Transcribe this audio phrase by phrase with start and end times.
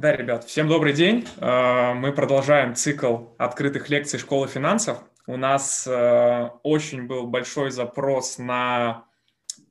[0.00, 1.28] Да, ребят, всем добрый день.
[1.36, 4.96] Э, мы продолжаем цикл открытых лекций школы финансов.
[5.26, 9.04] У нас э, очень был большой запрос на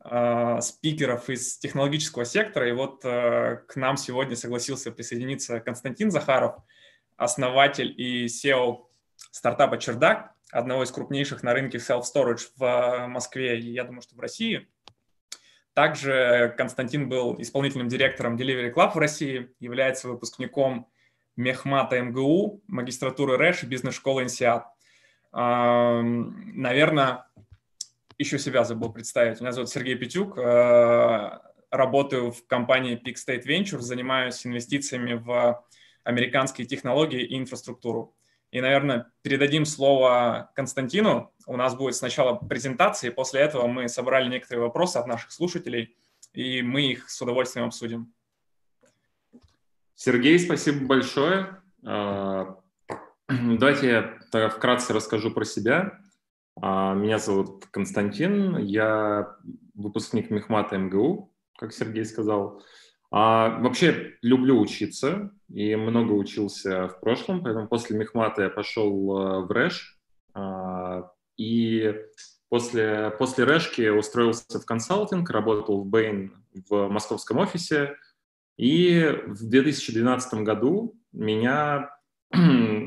[0.05, 6.57] э, спикеров из технологического сектора, и вот к нам сегодня согласился присоединиться Константин Захаров,
[7.17, 8.81] основатель и SEO
[9.31, 14.19] стартапа «Чердак», одного из крупнейших на рынке self-storage в Москве и, я думаю, что в
[14.19, 14.67] России–
[15.79, 20.89] также Константин был исполнительным директором Delivery Club в России, является выпускником
[21.37, 24.65] Мехмата МГУ, магистратуры РЭШ и бизнес-школы ИНСИАД.
[25.31, 27.27] Наверное,
[28.17, 29.39] еще себя забыл представить.
[29.39, 31.29] Меня зовут Сергей Петюк, э,
[31.71, 35.63] работаю в компании Peak State Ventures, занимаюсь инвестициями в
[36.03, 38.13] американские технологии и инфраструктуру.
[38.51, 41.31] И, наверное, передадим слово Константину.
[41.45, 45.95] У нас будет сначала презентация, и после этого мы собрали некоторые вопросы от наших слушателей,
[46.33, 48.13] и мы их с удовольствием обсудим.
[49.95, 51.61] Сергей, спасибо большое.
[51.85, 52.57] А,
[53.27, 53.87] давайте
[54.33, 55.99] я вкратце расскажу про себя.
[56.61, 59.35] А, меня зовут Константин, я
[59.75, 62.63] выпускник Мехмата МГУ, как Сергей сказал.
[63.11, 69.45] А, вообще люблю учиться и много учился в прошлом, поэтому после Мехмата я пошел э,
[69.45, 69.99] в РЭШ.
[70.33, 71.95] А, и
[72.49, 76.31] после, после РЭШки устроился в консалтинг, работал в Bain
[76.69, 77.95] в московском офисе.
[78.57, 81.89] И в 2012 году меня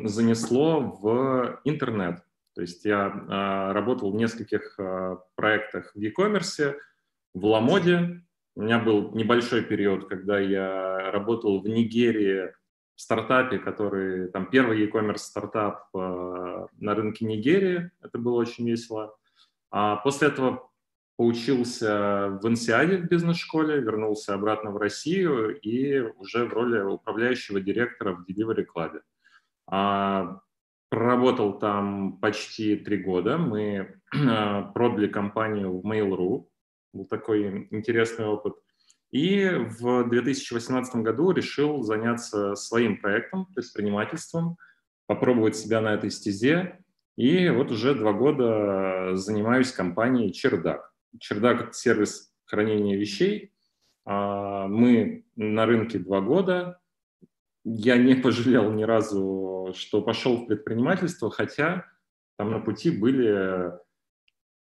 [0.04, 2.22] занесло в интернет.
[2.54, 6.76] То есть я а, работал в нескольких а, проектах в e-commerce,
[7.34, 8.22] в Ламоде,
[8.54, 12.52] у меня был небольшой период, когда я работал в Нигерии
[12.94, 17.90] в стартапе, который там первый e-commerce стартап э, на рынке Нигерии.
[18.02, 19.16] Это было очень весело.
[19.70, 20.70] А после этого
[21.16, 28.14] поучился в Инсиаде в бизнес-школе, вернулся обратно в Россию и уже в роли управляющего директора
[28.14, 29.00] в Delivery Club.
[29.68, 30.40] А,
[30.90, 33.38] проработал там почти три года.
[33.38, 36.46] Мы э, продали компанию в Mail.ru,
[36.92, 38.54] был такой интересный опыт.
[39.10, 44.56] И в 2018 году решил заняться своим проектом, предпринимательством,
[45.06, 46.78] попробовать себя на этой стезе.
[47.16, 50.92] И вот уже два года занимаюсь компанией «Чердак».
[51.18, 53.52] «Чердак»— это сервис хранения вещей.
[54.06, 56.80] А, мы на рынке два года.
[57.64, 61.84] Я не пожалел ни разу, что пошел в предпринимательство, хотя
[62.36, 63.72] там на пути были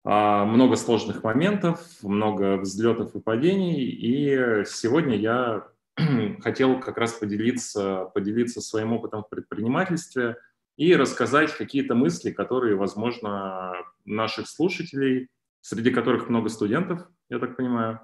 [0.05, 3.85] много сложных моментов, много взлетов и падений.
[3.85, 5.67] И сегодня я
[6.41, 10.37] хотел как раз поделиться, поделиться своим опытом в предпринимательстве
[10.77, 13.75] и рассказать какие-то мысли, которые, возможно,
[14.05, 15.29] наших слушателей,
[15.61, 18.01] среди которых много студентов, я так понимаю,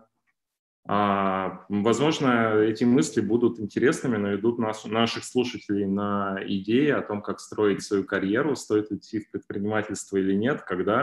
[0.89, 7.23] а, возможно, эти мысли будут интересными, но идут наш, наших слушателей на идеи о том,
[7.23, 11.03] как строить свою карьеру, стоит идти в предпринимательство или нет, когда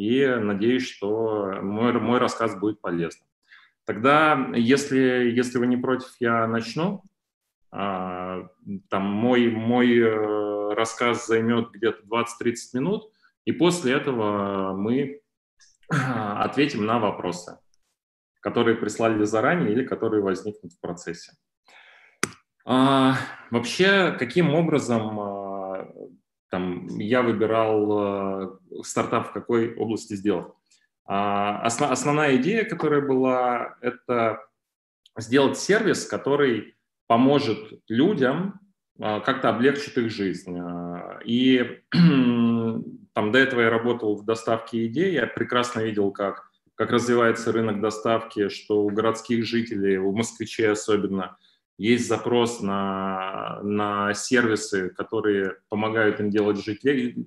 [0.00, 3.28] и надеюсь, что мой, мой рассказ будет полезным.
[3.84, 7.02] Тогда, если, если вы не против, я начну.
[7.70, 8.48] А,
[8.88, 13.12] там мой, мой э, рассказ займет где-то 20-30 минут,
[13.44, 15.20] и после этого мы
[15.90, 17.58] ответим на вопросы,
[18.40, 21.32] которые прислали заранее или которые возникнут в процессе.
[22.64, 23.16] А,
[23.50, 25.39] вообще, каким образом а,
[26.50, 30.48] там, я выбирал э, стартап в какой области сделать.
[31.06, 34.40] А, основ, основная идея, которая была, это
[35.16, 36.74] сделать сервис, который
[37.06, 38.60] поможет людям
[38.98, 40.58] а, как-то облегчить их жизнь.
[40.58, 46.90] А, и там до этого я работал в доставке идей, я прекрасно видел, как, как
[46.90, 51.36] развивается рынок доставки, что у городских жителей, у москвичей особенно–
[51.80, 56.82] есть запрос на, на сервисы, которые помогают им делать жить,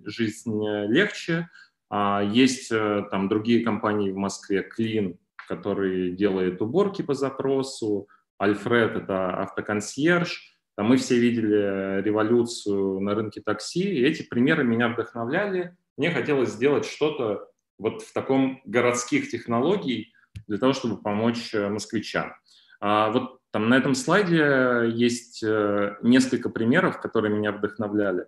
[0.05, 1.49] жизнь легче.
[1.89, 5.17] А есть э, там другие компании в Москве, Clean,
[5.47, 8.07] который делает уборки по запросу,
[8.37, 10.55] Альфред— это автоконсьерж.
[10.75, 15.75] Там мы все видели революцию на рынке такси, и эти примеры меня вдохновляли.
[15.97, 17.47] Мне хотелось сделать что-то
[17.79, 20.13] вот в таком городских технологий
[20.47, 22.35] для того, чтобы помочь э, москвичам.
[22.79, 28.25] А вот там на этом слайде есть э, несколько примеров, которые меня вдохновляли.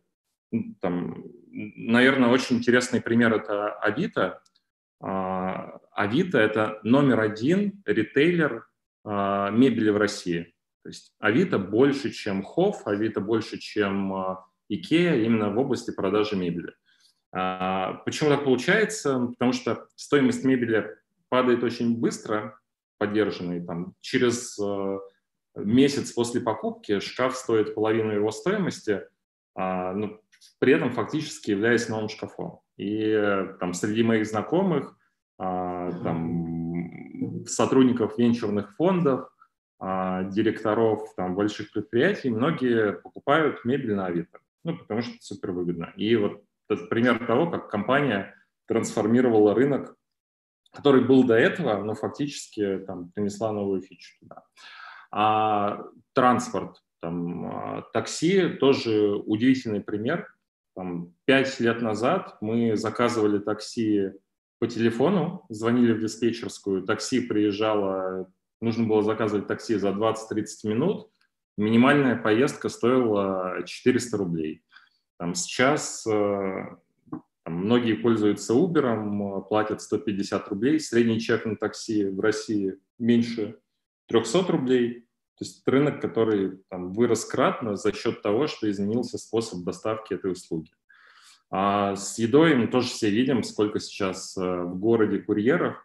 [0.81, 4.43] Там, наверное, очень интересный пример– это Авито.
[5.01, 8.67] А, Авито– это номер один ритейлер
[9.03, 10.53] а, мебели в России.
[10.83, 16.35] То есть Авито больше, чем Хофф, Авито больше, чем а, Икея именно в области продажи
[16.35, 16.73] мебели.
[17.31, 19.25] Почему так получается?
[19.25, 20.95] Потому что стоимость мебели
[21.29, 22.59] падает очень быстро,
[22.99, 24.57] поддержанной там, через
[25.55, 29.01] месяц после покупки шкаф стоит половину его стоимости,
[29.55, 30.19] а, ну,
[30.59, 32.59] при этом фактически являясь новым шкафом.
[32.77, 33.13] И
[33.59, 34.97] там среди моих знакомых,
[35.37, 39.29] а, там, сотрудников венчурных фондов,
[39.79, 45.93] а, директоров там, больших предприятий, многие покупают мебель на Авито, ну, потому что супер выгодно.
[45.95, 48.33] И вот это пример того, как компания
[48.67, 49.95] трансформировала рынок,
[50.71, 54.43] который был до этого, но фактически там, принесла новую фичу туда.
[55.17, 55.81] А
[56.13, 60.27] транспорт, там, а, такси тоже удивительный пример.
[60.75, 64.11] Там, пять лет назад мы заказывали такси
[64.59, 68.29] по телефону, звонили в диспетчерскую, такси приезжало,
[68.59, 71.09] нужно было заказывать такси за 20-30 минут,
[71.57, 74.63] минимальная поездка стоила 400 рублей.
[75.17, 76.65] Там сейчас э,
[77.45, 83.59] там, многие пользуются Uber, платят 150 рублей, средний чек на такси в России меньше
[84.07, 85.04] 300 рублей.
[85.37, 90.31] То есть рынок, который там, вырос кратно за счет того, что изменился способ доставки этой
[90.31, 90.71] услуги.
[91.51, 95.75] А с едой мы тоже все видим, сколько сейчас э, в городе курьеров,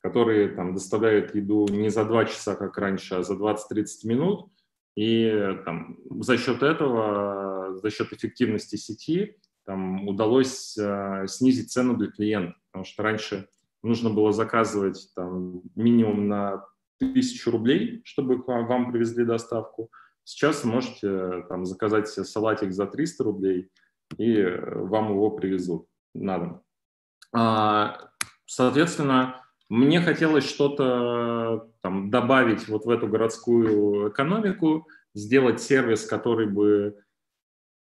[0.00, 4.50] которые там, доставляют еду не за 2 часа, как раньше, а за 20-30 минут.
[4.96, 9.36] И там, за счет этого, за счет эффективности сети,
[9.66, 13.48] там, удалось э, снизить цену для клиента, потому что раньше
[13.82, 16.64] нужно было заказывать там, минимум на
[17.00, 19.90] тысячу рублей, чтобы вам привезли доставку.
[20.24, 23.70] Сейчас можете там, заказать себе салатик за 300 рублей,
[24.18, 26.62] и вам его привезут на дом.
[27.32, 28.10] А,
[28.46, 36.96] соответственно, мне хотелось что-то там, добавить вот в эту городскую экономику, сделать сервис, который бы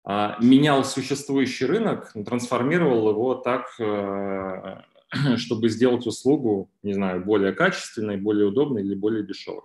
[0.10, 4.81] а, менял существующий рынок, трансформировал его так, э,
[5.38, 9.63] чтобы сделать услугу, не знаю, более качественной, более удобной или более дешевой.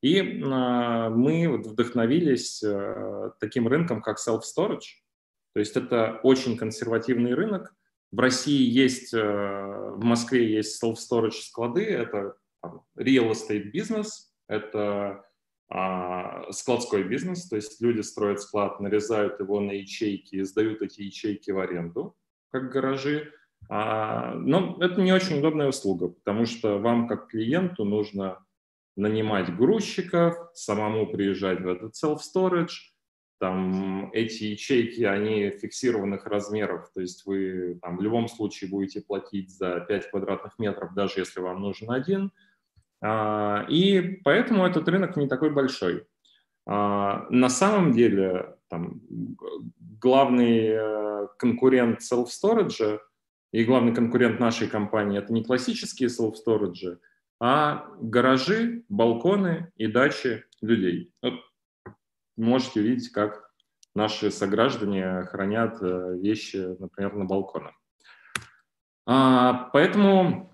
[0.00, 5.02] И э, мы вдохновились э, таким рынком, как self-storage.
[5.54, 7.74] То есть это очень консервативный рынок.
[8.12, 12.36] В России есть, э, в Москве есть self-storage склады, это
[12.96, 15.24] real estate бизнес, это
[15.70, 21.50] а, складской бизнес, то есть люди строят склад, нарезают его на ячейки сдают эти ячейки
[21.50, 22.16] в аренду,
[22.50, 23.32] как гаражи.
[23.68, 28.44] А, но это не очень удобная услуга, потому что вам как клиенту нужно
[28.96, 32.92] нанимать грузчиков, самому приезжать в этот self-storage,
[33.38, 39.50] там эти ячейки, они фиксированных размеров, то есть вы там в любом случае будете платить
[39.50, 42.32] за 5 квадратных метров, даже если вам нужен один.
[43.00, 46.04] А, и поэтому этот рынок не такой большой.
[46.66, 49.00] На самом деле там,
[50.00, 53.00] главный э, конкурент self-storage
[53.52, 56.98] и главный конкурент нашей компании– это не классические self-storage,
[57.40, 61.12] а гаражи, балконы и дачи людей.
[61.22, 61.34] Вот
[62.36, 63.50] можете видеть, как
[63.94, 67.74] наши сограждане хранят э, вещи, например, на балконах.
[69.06, 70.52] А, поэтому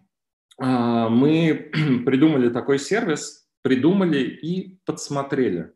[0.58, 1.70] а, мы
[2.06, 5.73] придумали такой сервис, придумали и подсмотрели,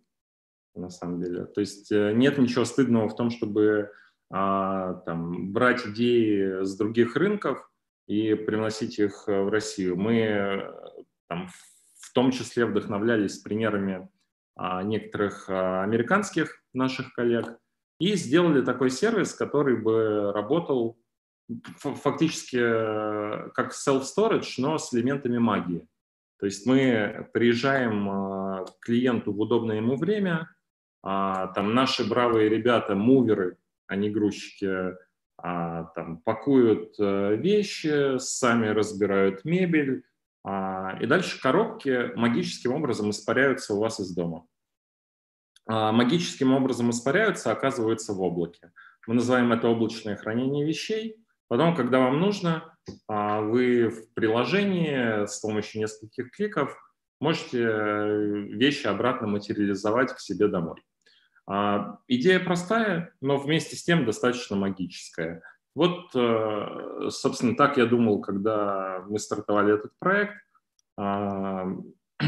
[0.74, 1.46] на самом деле.
[1.46, 3.90] То есть э, нет ничего стыдного в том, чтобы
[4.30, 7.70] а, там, брать идеи с других рынков
[8.06, 9.96] и приносить их э, в Россию.
[9.96, 10.72] Мы э,
[11.28, 11.48] там,
[12.00, 14.08] в том числе вдохновлялись примерами
[14.54, 17.58] а, некоторых а, американских наших коллег
[17.98, 20.98] и сделали такой сервис, который бы работал
[21.78, 22.58] фактически
[23.52, 25.88] как self-storage, но с элементами магии.
[26.38, 30.54] То есть мы приезжаем к клиенту в удобное ему время,
[31.02, 33.56] там наши бравые ребята, муверы,
[33.88, 34.94] они грузчики
[35.36, 40.04] а, там, пакуют а, вещи, сами разбирают мебель,
[40.44, 44.46] а, и дальше коробки магическим образом испаряются у вас из дома.
[45.66, 48.72] А, магическим образом испаряются, оказываются в облаке.
[49.06, 51.16] Мы называем это облачное хранение вещей.
[51.48, 52.74] Потом, когда вам нужно,
[53.06, 56.76] а, вы в приложении с помощью нескольких кликов
[57.20, 60.82] можете э, вещи обратно материализовать к себе домой.
[61.50, 65.42] А, идея простая, но вместе с тем достаточно магическая.
[65.74, 70.34] Вот, э, собственно, так я думал, когда мы стартовали этот проект.
[70.98, 71.66] А,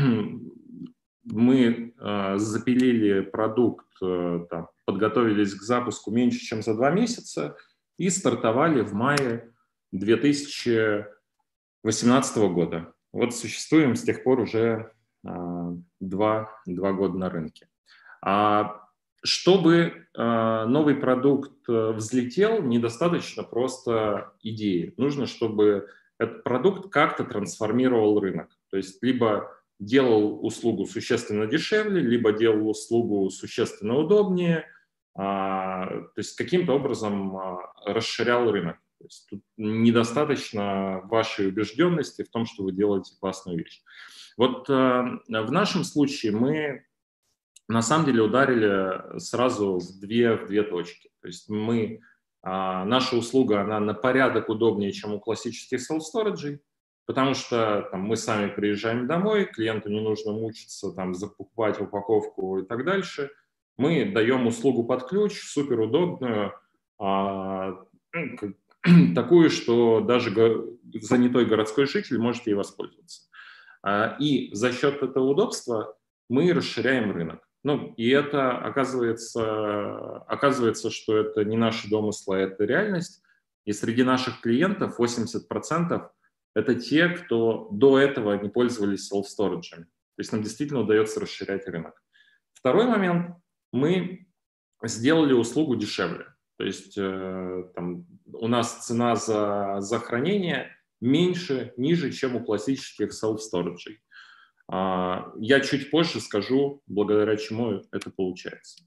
[1.24, 4.46] мы э, запилили продукт, э,
[4.86, 7.58] подготовились к запуску меньше, чем за два месяца
[7.98, 9.52] и стартовали в мае
[9.92, 12.94] 2018 года.
[13.12, 17.68] Вот существуем с тех пор уже два года на рынке.
[18.22, 18.80] А
[19.22, 24.94] чтобы э, новый продукт э, взлетел, недостаточно просто идеи.
[24.96, 28.48] Нужно, чтобы этот продукт как-то трансформировал рынок.
[28.70, 34.66] То есть либо делал услугу существенно дешевле, либо делал услугу существенно удобнее,
[35.14, 38.76] а, то есть каким-то образом а, расширял рынок.
[38.98, 43.82] То есть тут недостаточно вашей убежденности в том, что вы делаете классную вещь.
[44.36, 46.84] Вот в нашем случае мы
[47.70, 51.10] на самом деле ударили сразу в две, в две точки.
[51.20, 52.00] То есть мы,
[52.42, 56.58] наша услуга, она на порядок удобнее, чем у классических self-storage,
[57.06, 62.66] потому что там, мы сами приезжаем домой, клиенту не нужно мучиться, там, закупать упаковку и
[62.66, 63.30] так дальше.
[63.76, 66.52] Мы даем услугу под ключ, суперудобную,
[66.98, 67.84] а,
[69.14, 73.22] такую, что даже занятой городской житель может ей воспользоваться.
[73.82, 75.96] А, и за счет этого удобства
[76.28, 77.49] мы расширяем рынок.
[77.62, 83.22] Ну, и это оказывается, оказывается, что это не наши домыслы, а это реальность.
[83.66, 86.08] И среди наших клиентов 80%
[86.54, 89.70] это те, кто до этого не пользовались self-storage.
[89.70, 92.02] То есть нам действительно удается расширять рынок.
[92.52, 93.36] Второй момент.
[93.72, 94.26] Мы
[94.82, 96.26] сделали услугу дешевле.
[96.56, 103.10] То есть э, там, у нас цена за, за хранение меньше, ниже, чем у классических
[103.12, 103.98] self-storage.
[104.72, 108.84] А, я чуть позже скажу, благодаря чему это получается.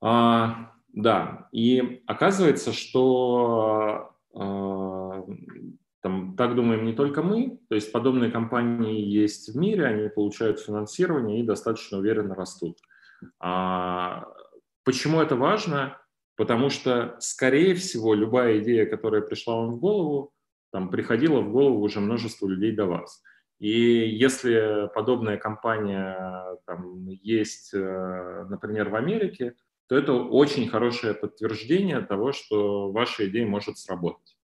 [0.00, 5.24] А, да, и оказывается, что а,
[6.02, 10.58] там, так думаем не только мы, то есть подобные компании есть в мире, они получают
[10.58, 12.78] финансирование и достаточно уверенно растут.
[13.38, 15.96] Почему это важно?
[16.36, 20.32] Потому что, скорее всего, любая идея, которая пришла вам в голову,
[20.72, 23.22] там, приходила в голову уже множество людей до вас.
[23.58, 29.54] И если подобная компания там, есть, э, например, в Америке,
[29.88, 34.36] то это очень хорошее подтверждение того, что ваша идея может сработать.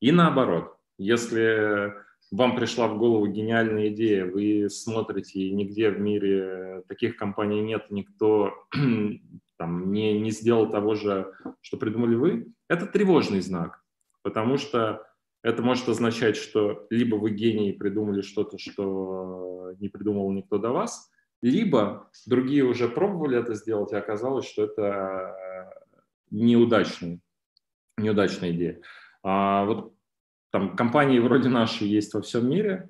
[0.00, 1.94] И наоборот, если
[2.30, 7.90] вам пришла в голову гениальная идея, вы смотрите, и нигде в мире таких компаний нет,
[7.90, 8.66] никто
[9.56, 13.84] там, не, не сделал того же, что придумали вы, это тревожный знак,
[14.22, 15.06] потому что
[15.44, 21.10] это может означать, что либо вы гений придумали что-то, что не придумал никто до вас,
[21.42, 25.36] либо другие уже пробовали это сделать, и оказалось, что это
[26.30, 27.20] неудачный,
[27.98, 28.80] неудачная идея.
[29.22, 29.94] А вот
[30.50, 32.88] там компании вроде нашей есть во всем мире,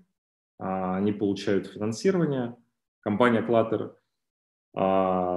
[0.61, 2.55] а, они получают финансирование.
[3.01, 3.95] Компания Clutter,
[4.75, 5.34] а,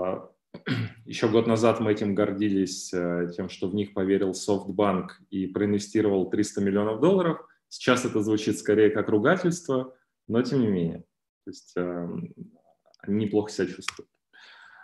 [1.05, 6.29] еще год назад мы этим гордились, э, тем, что в них поверил SoftBank и проинвестировал
[6.29, 7.45] 300 миллионов долларов.
[7.69, 9.95] Сейчас это звучит скорее как ругательство,
[10.27, 10.99] но тем не менее.
[11.45, 12.33] То есть эм,
[12.99, 14.09] они неплохо себя чувствуют.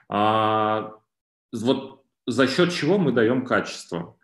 [0.09, 0.93] А,
[1.51, 4.17] вот за счет чего мы даем качество?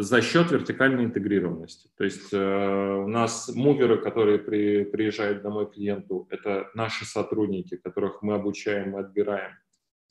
[0.00, 1.90] за счет вертикальной интегрированности.
[1.96, 8.22] То есть э, у нас муверы, которые при, приезжают домой клиенту, это наши сотрудники, которых
[8.22, 9.56] мы обучаем и отбираем.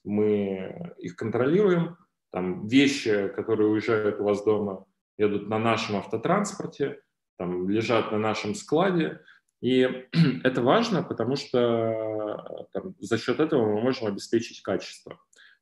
[0.08, 1.98] Мы их контролируем.
[2.32, 4.86] Там вещи, которые уезжают у вас дома,
[5.18, 7.02] едут на нашем автотранспорте,
[7.38, 9.22] там, лежат на нашем складе.
[9.62, 10.08] И
[10.44, 15.20] это важно, потому что там, за счет этого мы можем обеспечить качество.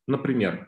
[0.07, 0.67] Например,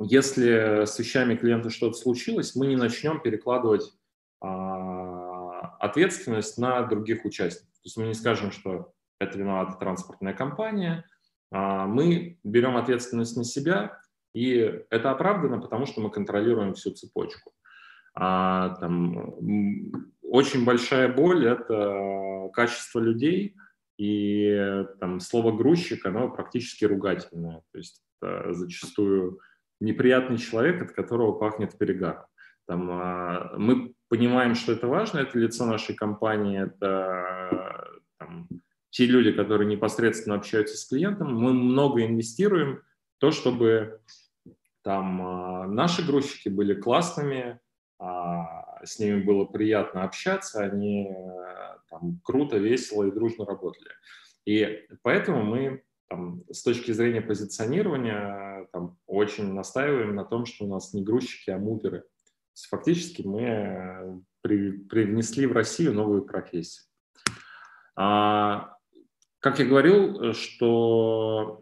[0.00, 3.92] если с вещами клиента что-то случилось, мы не начнем перекладывать
[4.40, 7.72] а, ответственность на других участников.
[7.74, 11.04] То есть мы не скажем, что это виновата транспортная компания,
[11.50, 13.98] мы берем ответственность на себя,
[14.34, 17.52] и это оправдано, потому что мы контролируем всю цепочку.
[18.14, 19.34] А, там,
[20.22, 23.56] очень большая боль– это качество людей,
[23.96, 27.62] и там, слово «грузчик» оно практически ругательное.
[27.72, 29.40] То есть зачастую
[29.80, 32.24] неприятный человек, от которого пахнет перегаром.
[32.66, 37.86] Там, а, мы понимаем, что это важно, это лицо нашей компании, это
[38.18, 38.48] там,
[38.94, 41.34] те люди, которые непосредственно общаются с клиентом.
[41.34, 42.76] Мы много инвестируем
[43.16, 44.00] в то, чтобы
[44.82, 47.58] там а, наши грузчики были классными,
[47.98, 51.10] а, с ними было приятно общаться, они
[51.90, 53.90] там, круто, весело и дружно работали.
[54.44, 60.68] И поэтому мы там, с точки зрения позиционирования там, очень настаиваем на том, что у
[60.68, 62.02] нас не грузчики, а муверы.
[62.02, 62.06] То
[62.54, 66.84] есть, фактически мы при, привнесли в Россию новую профессию.
[67.96, 68.73] А,
[69.44, 71.60] как я говорил, что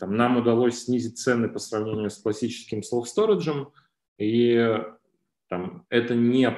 [0.00, 3.68] там, нам удалось снизить цены по сравнению с классическим self-storage,
[4.18, 4.82] и
[5.48, 6.52] там, это не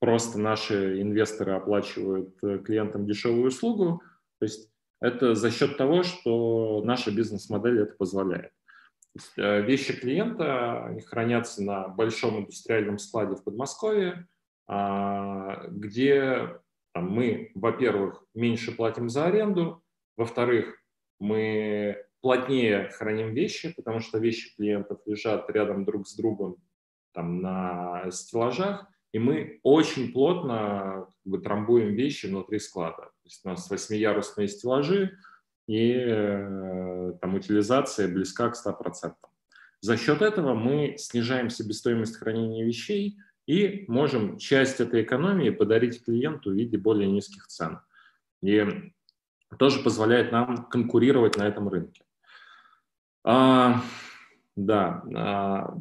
[0.00, 4.02] просто наши инвесторы оплачивают э, клиентам дешевую услугу,
[4.40, 8.50] то есть это за счет того, что наша бизнес-модель это позволяет.
[9.36, 14.26] Э, вещи клиента хранятся на большом индустриальном складе в Подмосковье,
[14.66, 16.58] а, где
[16.94, 19.82] мы, во-первых, меньше платим за аренду,
[20.16, 20.76] во-вторых,
[21.18, 26.56] мы плотнее храним вещи, потому что вещи клиентов лежат рядом друг с другом
[27.12, 33.02] там, на стеллажах, и мы очень плотно как бы, трамбуем вещи внутри склада.
[33.02, 35.16] То есть у нас восьмиярусные стеллажи,
[35.66, 39.14] и э, там утилизация близка к 100%.
[39.80, 43.18] За счет этого мы снижаем себестоимость хранения вещей
[43.50, 47.80] и можем часть этой экономии подарить клиенту в виде более низких цен.
[48.42, 48.64] И
[49.58, 52.04] тоже позволяет нам конкурировать на этом рынке.
[53.24, 53.82] А,
[54.54, 55.76] да, а,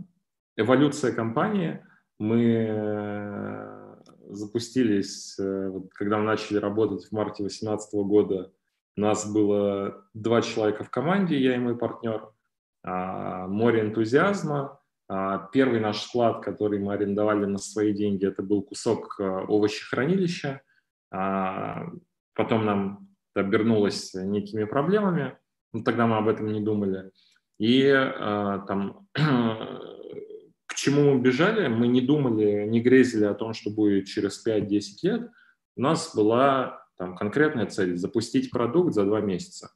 [0.57, 1.85] эволюция компании.
[2.17, 3.95] Мы э,
[4.29, 8.51] запустились, э, когда мы начали работать в марте 2018 года,
[8.97, 12.29] у нас было два человека в команде, я и мой партнер,
[12.83, 14.78] а, море энтузиазма.
[15.09, 20.61] А, первый наш склад, который мы арендовали на свои деньги, это был кусок э, овощехранилища.
[21.09, 25.37] Потом нам обернулось некими проблемами,
[25.73, 27.11] но тогда мы об этом не думали.
[27.57, 33.71] И э, там, к чему мы бежали, мы не думали, не грезили о том, что
[33.71, 35.29] будет через 5-10 лет.
[35.75, 39.71] У нас была там, конкретная цель– запустить продукт за два месяца.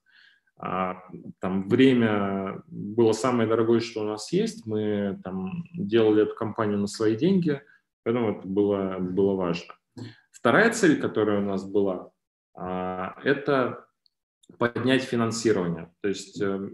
[0.57, 1.03] А,
[1.39, 4.65] там время было самое дорогое, что у нас есть.
[4.65, 7.61] Мы там делали эту компанию на свои деньги,
[8.03, 9.73] поэтому это было, было важно.
[10.31, 12.11] Вторая цель, которая у нас была,
[12.55, 13.85] а, это
[14.57, 15.91] поднять финансирование.
[16.01, 16.69] То есть э,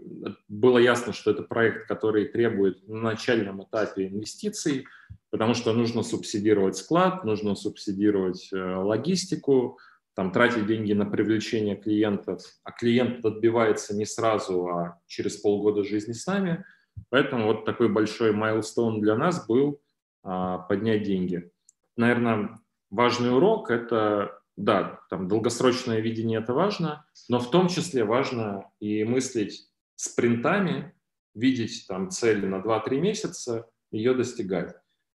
[0.48, 4.86] было ясно, что это проект, который требует на начальном этапе инвестиций,
[5.30, 9.78] потому что нужно субсидировать склад, нужно субсидировать э, логистику,
[10.14, 16.12] там, тратить деньги на привлечение клиентов, а клиент отбивается не сразу, а через полгода жизни
[16.12, 16.64] с нами.
[17.08, 19.80] Поэтому вот такой большой майлстоун для нас был
[20.22, 21.50] а, поднять деньги.
[21.96, 22.58] Наверное,
[22.90, 29.04] важный урок– это да, там долгосрочное видение это важно, но в том числе важно и
[29.04, 30.94] мыслить спринтами,
[31.34, 34.74] видеть там цели на 2-3 месяца, ее достигать.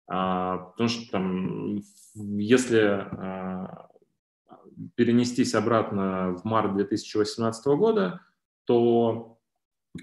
[0.08, 1.82] А, потому что там,
[2.16, 3.90] если а,
[4.96, 8.22] перенестись обратно в март 2018 года,
[8.66, 9.40] то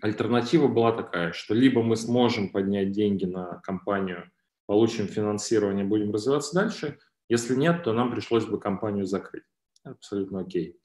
[0.03, 4.31] альтернатива была такая, что либо мы сможем поднять деньги на компанию,
[4.67, 6.99] получим финансирование, будем развиваться дальше–
[7.31, 9.45] если нет, то нам пришлось бы компанию закрыть.
[9.85, 10.81] Абсолютно окей.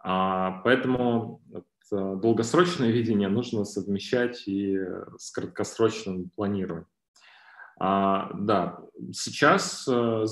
[0.00, 4.76] А, поэтому это долгосрочное видение нужно совмещать и
[5.16, 6.88] с краткосрочным планированием.
[7.78, 8.80] А, да,
[9.12, 10.24] сейчас, э,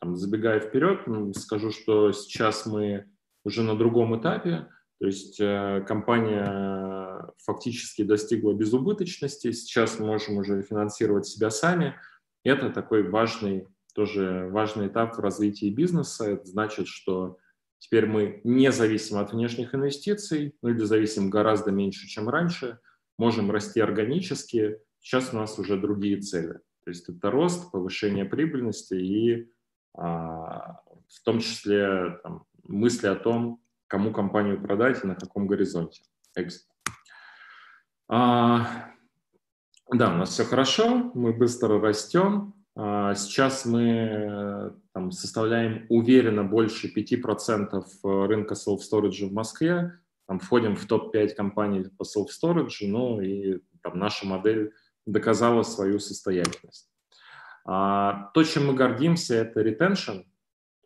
[0.00, 1.00] там, забегая вперед,
[1.36, 3.06] скажу, что сейчас мы
[3.44, 4.68] уже на другом этапе,
[5.00, 11.96] то есть э, компания фактически достигла безубыточности, сейчас мы можем уже финансировать себя сами.
[12.44, 16.30] Это такой важный тоже важный этап в развитии бизнеса.
[16.30, 17.38] Это значит, что
[17.78, 22.78] теперь мы не зависим от внешних инвестиций, ну или зависим гораздо меньше, чем раньше,
[23.18, 24.78] можем расти органически.
[25.00, 26.60] Сейчас у нас уже другие цели.
[26.84, 29.50] То есть это рост, повышение прибыльности и
[29.94, 36.02] а, в том числе там, мысли о том, кому компанию продать и на каком горизонте.
[38.08, 38.90] А,
[39.90, 46.92] да, у нас все хорошо, мы быстро растем, а, сейчас мы там, составляем уверенно больше
[46.92, 53.60] 5% э, рынка self-storage в Москве, там, входим в топ-5 компаний по self-storage, ну и
[53.82, 54.72] там, наша модель
[55.06, 56.90] доказала свою состоятельность.
[57.64, 60.24] А, то, чем мы гордимся, это retention,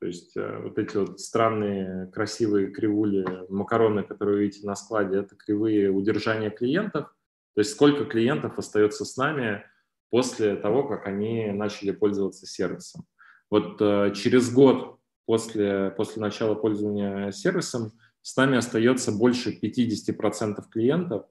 [0.01, 5.19] то есть э, вот эти вот странные красивые кривули, макароны, которые вы видите на складе,
[5.19, 7.13] это кривые удержания клиентов,
[7.55, 9.65] то есть сколько клиентов остается с нами–
[10.11, 13.07] после того, как они начали пользоваться сервисом.
[13.51, 21.27] Вот э, через год после, после начала пользования сервисом с нами остается больше 50% клиентов,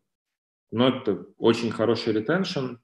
[0.72, 2.76] но это очень хороший ретеншн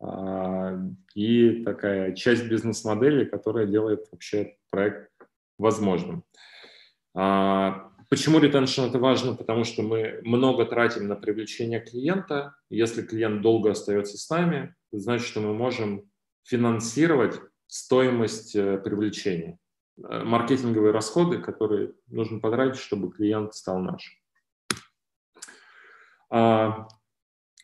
[0.00, 0.78] э,
[1.14, 5.10] и такая часть бизнес-модели, которая делает вообще проект
[5.58, 6.24] возможным.
[7.14, 9.34] А, почему ретеншн это важно?
[9.34, 12.54] Потому что мы много тратим на привлечение клиента.
[12.68, 16.08] Если клиент долго остается с нами, значит, что мы можем
[16.44, 19.58] финансировать стоимость э, привлечения,
[19.96, 24.14] э, маркетинговые расходы, которые нужно потратить, чтобы клиент стал нашим.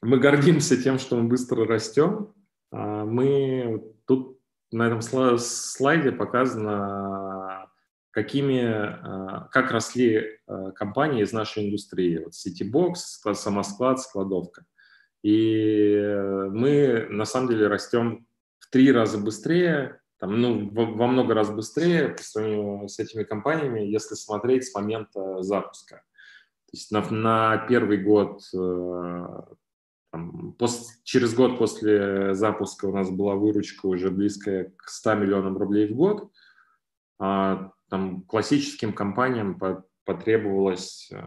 [0.03, 2.35] А, мы гордимся тем, что мы быстро растем.
[2.71, 4.38] А, мы тут
[4.71, 5.01] на этом
[5.38, 7.69] слайде показано,
[8.11, 10.38] какими, а, как росли
[10.75, 12.19] компании из нашей индустрии.
[12.19, 14.65] Вот Citybox, самосклад, складовка.
[15.23, 15.97] И
[16.51, 18.27] мы на самом деле растем
[18.59, 23.23] в три раза быстрее, там, ну, во, во много раз быстрее по сравнению с этими
[23.23, 26.03] компаниями, если смотреть с момента запуска.
[26.67, 29.27] То есть на, на первый год, э,
[30.12, 35.57] там, пос, через год после запуска у нас была выручка уже близкая к 100 миллионам
[35.57, 36.31] рублей в год.
[37.18, 41.22] А, там, классическим компаниям по, потребовалось э,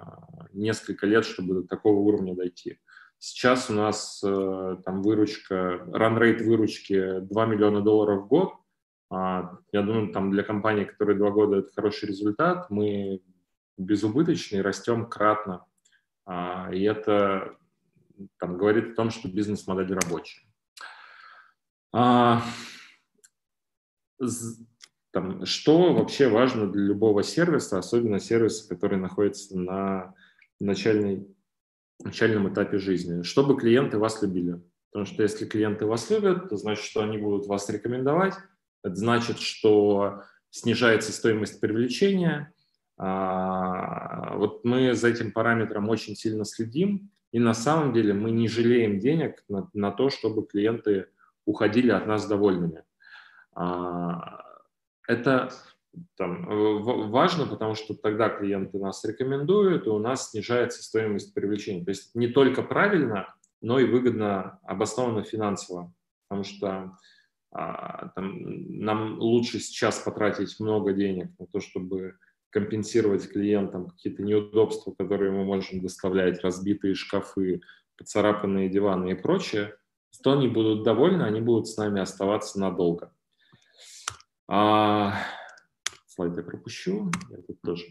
[0.54, 2.80] несколько лет, чтобы до такого уровня дойти.
[3.18, 8.54] Сейчас у нас э, там выручка, ран-рейт выручки 2 миллиона долларов в год.
[9.10, 12.70] А, я думаю, там для компании, которые два года, это хороший результат.
[12.70, 13.22] Мы
[13.78, 15.66] безубыточные, растем кратно.
[16.26, 17.58] А, и это
[18.40, 20.42] там, говорит о том, что бизнес-модель рабочая.
[21.94, 22.42] А,
[25.12, 30.14] там, что вообще важно для любого сервиса, особенно сервиса, который находится на
[30.60, 31.28] начальной,
[32.04, 33.24] начальном этапе жизни?
[33.24, 34.62] Чтобы клиенты вас любили.
[34.92, 38.34] Потому что если клиенты вас любят, то значит, что они будут вас рекомендовать.
[38.84, 42.54] Это значит, что снижается стоимость привлечения.
[42.98, 47.12] А, вот мы за этим параметром очень сильно следим.
[47.36, 51.08] И на самом деле мы не жалеем денег на, на то, чтобы клиенты
[51.44, 52.86] уходили от нас довольными.
[53.54, 54.42] А,
[55.06, 55.52] это
[56.16, 56.46] там,
[57.12, 61.84] важно, потому что тогда клиенты нас рекомендуют, и у нас снижается стоимость привлечения.
[61.84, 65.94] То есть не только правильно, но и выгодно обосновано финансово,
[66.30, 66.98] потому что
[67.52, 72.16] а, там, нам лучше сейчас потратить много денег на то, чтобы
[72.56, 77.60] компенсировать клиентам какие-то неудобства, которые мы можем доставлять, разбитые шкафы,
[77.98, 79.76] поцарапанные диваны и прочее,
[80.24, 83.14] то они будут довольны, они будут с нами оставаться надолго.
[84.48, 85.18] А,
[86.08, 87.84] слайд я пропущу, я тут тоже.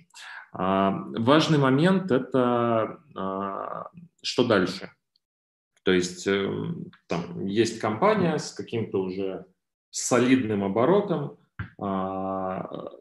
[0.54, 3.90] А, важный момент– это а,
[4.22, 4.90] что дальше.
[5.82, 6.50] То есть э,
[7.06, 9.44] там есть компания с каким-то уже
[9.90, 11.36] солидным оборотом,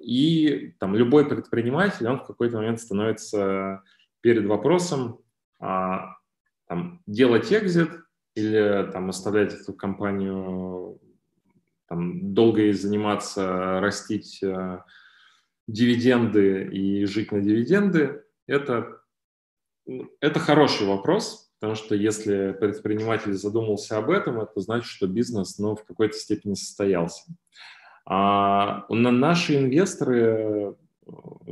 [0.01, 3.83] и там любой предприниматель, он в какой-то момент становится
[4.21, 5.19] перед вопросом
[5.59, 6.15] а,
[6.67, 7.89] там, делать экзит
[8.35, 10.99] или там, оставлять эту компанию
[11.87, 14.79] там, долго и заниматься, растить э,
[15.67, 19.01] дивиденды и жить на дивиденды, это,
[20.19, 25.75] это хороший вопрос, потому что если предприниматель задумался об этом, это значит, что бизнес ну,
[25.75, 27.23] в какой-то степени состоялся.
[28.05, 30.75] А наши инвесторы,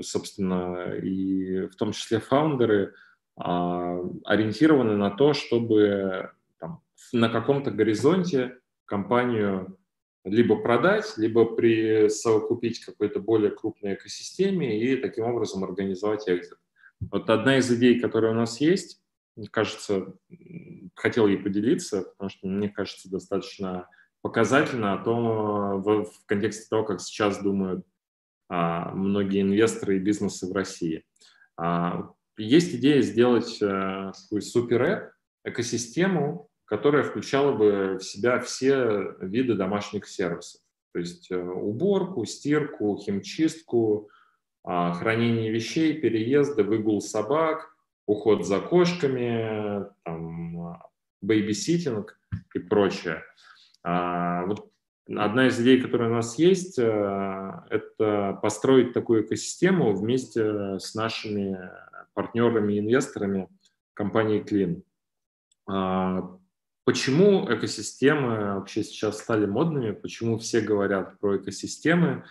[0.01, 2.93] собственно, и в том числе фаундеры,
[3.37, 6.81] а, ориентированы на то, чтобы там,
[7.13, 9.77] на каком-то горизонте компанию
[10.23, 16.57] либо продать, либо присовокупить какой-то более крупной экосистеме и таким образом организовать экзит.
[16.99, 19.01] Вот одна из идей, которая у нас есть,
[19.49, 20.13] кажется,
[20.93, 23.87] хотел ей поделиться, потому что мне кажется достаточно
[24.21, 27.85] показательно о том, в, в контексте того, как сейчас думают
[28.49, 31.03] а, многие инвесторы и бизнесы в России.
[31.57, 39.55] А, есть идея сделать а, такую супер экосистему, которая включала бы в себя все виды
[39.55, 40.61] домашних сервисов.
[40.93, 44.09] То есть э, уборку, стирку, химчистку,
[44.63, 50.89] а, хранение вещей, переезды, выгул собак, уход за кошками, там, а,
[51.21, 52.19] бейбиситинг
[52.53, 53.23] и прочее.
[53.83, 54.71] А, вот
[55.07, 61.59] одна из идей, которая у нас есть, э, это построить такую экосистему вместе с нашими
[62.13, 63.47] партнерами и инвесторами
[63.93, 64.83] компании Clean.
[66.83, 69.91] Почему экосистемы вообще сейчас стали модными?
[69.91, 72.25] Почему все говорят про экосистемы?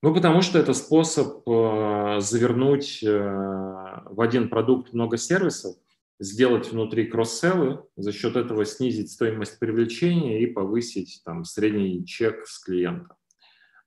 [0.00, 5.74] Ну, потому что это способ э, завернуть э, в один продукт много сервисов,
[6.18, 12.58] сделать внутри кросс-селлы, за счет этого снизить стоимость привлечения и повысить там, средний чек с
[12.58, 13.16] клиента.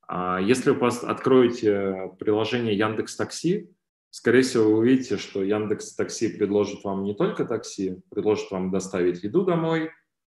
[0.08, 3.70] А если вы откроете приложение Яндекс Такси,
[4.10, 9.24] скорее всего, вы увидите, что Яндекс Такси предложит вам не только такси, предложит вам доставить
[9.24, 9.92] еду домой,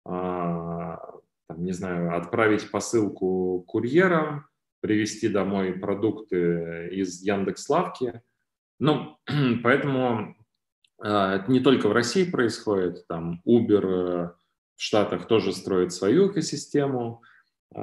[0.05, 0.99] а,
[1.49, 4.47] там, не знаю, отправить посылку курьером,
[4.81, 8.21] привезти домой продукты из Яндекс Лавки.
[8.79, 9.17] Ну,
[9.63, 10.37] поэтому
[11.03, 14.31] это не только в России происходит, там Uber э,
[14.77, 17.23] в Штатах тоже строит свою экосистему,
[17.75, 17.81] а,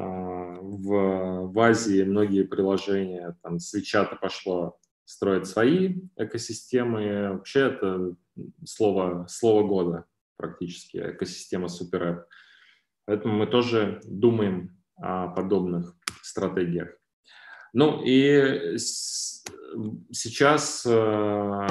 [0.62, 7.32] в, в Азии многие приложения, там с WeChat пошло строят свои экосистемы.
[7.32, 8.16] Вообще это
[8.64, 10.06] слово, слово года
[10.38, 12.26] практически, экосистема суперэп.
[13.06, 16.90] Поэтому мы тоже думаем о подобных стратегиях.
[17.74, 18.78] Ну и
[20.12, 21.68] сейчас э,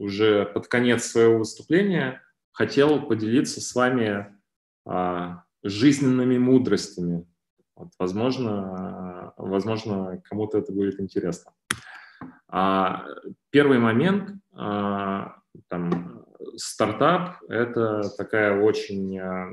[0.00, 4.34] уже под конец своего выступления хотел поделиться с вами
[4.86, 7.26] а, жизненными мудростями
[7.76, 11.52] Вот, возможно, возможно, кому-то это будет интересно.
[12.48, 13.04] А,
[13.50, 15.36] первый момент, а,
[15.68, 16.24] там,
[16.56, 19.52] стартап– это такая очень, а,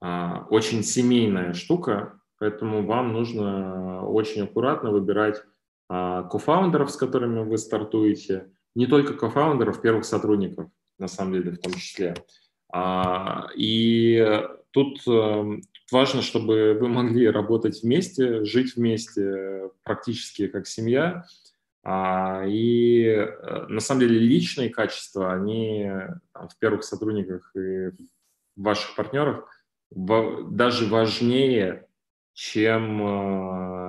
[0.00, 5.53] а, очень семейная штука, поэтому вам нужно очень аккуратно выбирать а,
[5.88, 10.68] кофаундеров, с которыми вы стартуете, не только кофаундеров, первых сотрудников,
[10.98, 12.14] на самом деле, в том числе.
[12.72, 14.42] А, и
[14.72, 21.24] тут эм, важно, чтобы вы могли работать вместе, жить вместе, практически как семья.
[21.84, 25.88] А, и э, на самом деле личные качества, они
[26.32, 27.90] в первых сотрудниках и
[28.56, 29.48] ваших партнерах
[29.90, 31.86] даже важнее,
[32.32, 33.83] чем э,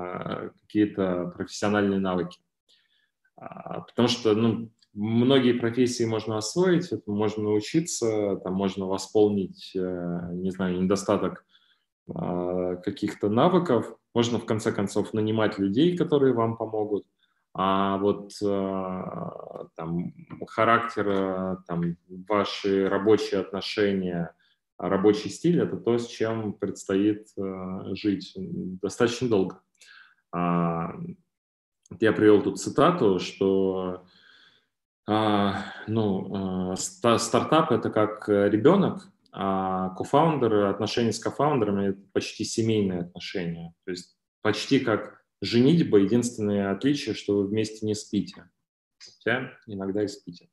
[0.61, 2.39] какие-то профессиональные навыки.
[3.37, 10.51] А, потому что ну, многие профессии можно освоить, можно научиться, там можно восполнить, э, не
[10.51, 11.45] знаю, недостаток
[12.13, 17.05] а, каких-то навыков, можно в конце концов нанимать людей, которые вам помогут,
[17.53, 20.13] а вот э, там
[20.47, 21.97] характер, там
[22.27, 24.33] ваши рабочие отношения,
[24.77, 29.61] рабочий стиль– это то, с чем предстоит э, жить достаточно долго.
[30.35, 30.91] А,
[32.01, 34.05] я привел тут цитату, что
[35.07, 43.73] а, ну, стартап– это как ребенок, а кофаундеры, отношения с кофаундерами– это почти семейные отношения.
[43.85, 48.49] То есть почти как женитьба, единственное отличие, что вы вместе не спите.
[48.99, 50.49] Хотя иногда и спите.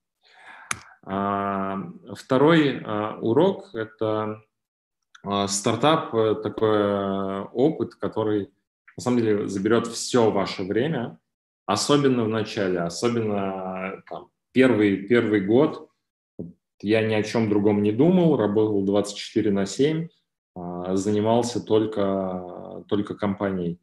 [1.04, 1.78] А,
[2.14, 4.42] второй а, урок– это
[5.24, 8.52] а, стартап, такой опыт, который
[8.96, 11.18] на самом деле заберет все ваше время,
[11.66, 15.88] особенно в начале, особенно там, первый, первый год–
[16.83, 20.09] я ни о чем другом не думал, работал 24 на 7,
[20.55, 23.81] а, занимался только, только компанией.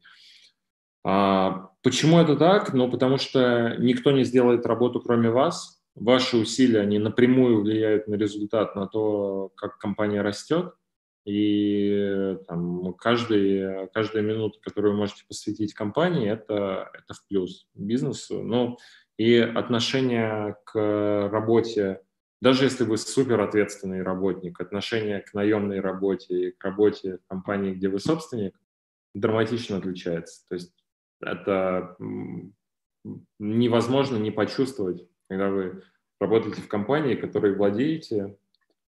[1.02, 2.74] А, почему это так?
[2.74, 5.82] Ну, потому что никто не сделает работу, кроме вас.
[5.94, 10.74] Ваши усилия, они напрямую влияют на результат, на то, как компания растет.
[11.24, 18.42] И там, каждый, каждая минута, которую вы можете посвятить компании, это, это в плюс бизнесу.
[18.42, 18.78] Ну,
[19.18, 22.00] и отношение к работе
[22.40, 27.88] даже если вы супер ответственный работник, отношение к наемной работе и к работе компании, где
[27.88, 28.58] вы собственник,
[29.14, 30.46] драматично отличается.
[30.48, 30.72] То есть
[31.20, 31.96] это
[33.38, 35.82] невозможно не почувствовать, когда вы
[36.18, 38.38] работаете в компании, которой владеете,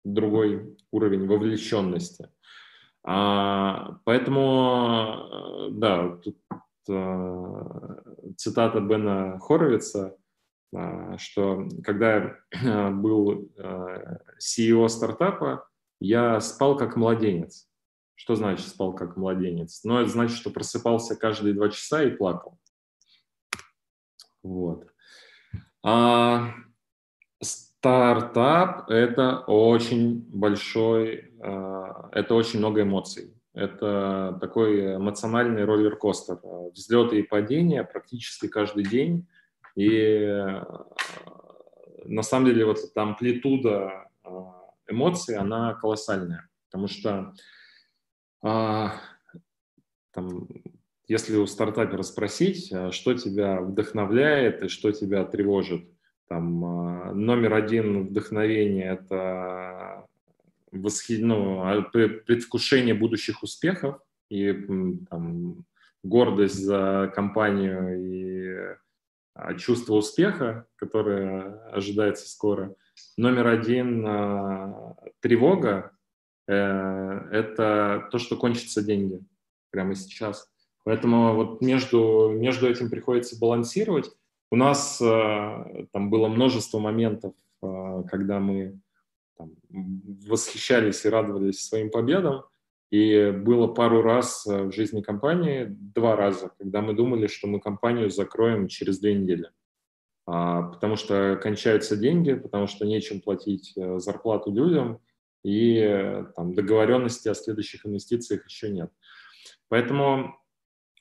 [0.03, 2.29] другой уровень вовлеченности.
[3.03, 6.37] А, поэтому, да, тут
[6.89, 8.03] а,
[8.37, 10.15] цитата Бена Хоровица–
[10.75, 13.49] а, что когда я был
[14.39, 15.67] CEO а, стартапа,
[15.99, 17.67] я спал как младенец.
[18.15, 19.83] Что значит спал как младенец?
[19.83, 22.59] Ну, это значит, что просыпался каждые два часа и плакал.
[24.43, 24.87] Вот.
[25.83, 26.53] А,
[27.79, 33.33] стартап– это очень большой, а, это очень много эмоций.
[33.53, 36.39] Это такой эмоциональный роллер-костер.
[36.73, 39.27] Взлеты и падения практически каждый день–
[39.79, 40.61] и э,
[42.03, 44.29] на самом деле вот эта амплитуда э,
[44.89, 47.33] эмоций, она колоссальная, потому что
[48.41, 50.47] там,
[51.07, 55.89] если у стартапера спросить, э, что тебя вдохновляет и что тебя тревожит,
[56.29, 56.59] там,
[57.25, 60.05] номер один вдохновение– это
[60.71, 61.17] восхи...
[61.17, 64.53] ну, а, предвкушение будущих успехов и
[65.09, 65.65] там,
[66.03, 68.77] гордость за компанию и
[69.33, 72.75] а, чувство успеха, которое ожидается скоро.
[73.17, 75.91] Номер один а,– тревога.
[76.47, 79.21] Э, это то, что кончатся деньги
[79.69, 80.49] прямо сейчас.
[80.83, 84.11] Поэтому вот между, между этим приходится балансировать.
[84.51, 88.79] У нас а, там было множество моментов, когда мы
[89.37, 92.43] там, восхищались и радовались своим победам.
[92.91, 97.59] И было пару раз э, в жизни компании, два раза, когда мы думали, что мы
[97.59, 99.51] компанию закроем через две недели.
[100.25, 104.99] А, потому что кончаются деньги, потому что нечем платить э, зарплату людям,
[105.43, 108.91] и э, там, договоренности о следующих инвестициях еще нет.
[109.69, 110.35] Поэтому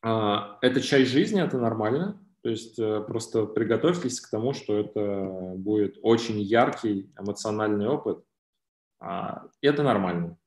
[0.03, 2.23] а, это часть жизни, это нормально.
[2.49, 8.25] То есть просто приготовьтесь к тому, что это будет очень яркий эмоциональный опыт.
[9.01, 10.39] А, это нормально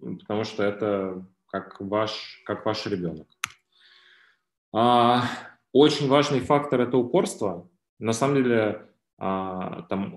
[0.00, 3.28] потому что это как ваш, как ваш ребенок.
[4.72, 5.22] А,
[5.72, 7.70] очень важный фактор– это упорство.
[7.98, 8.88] На самом деле
[9.18, 10.14] а, там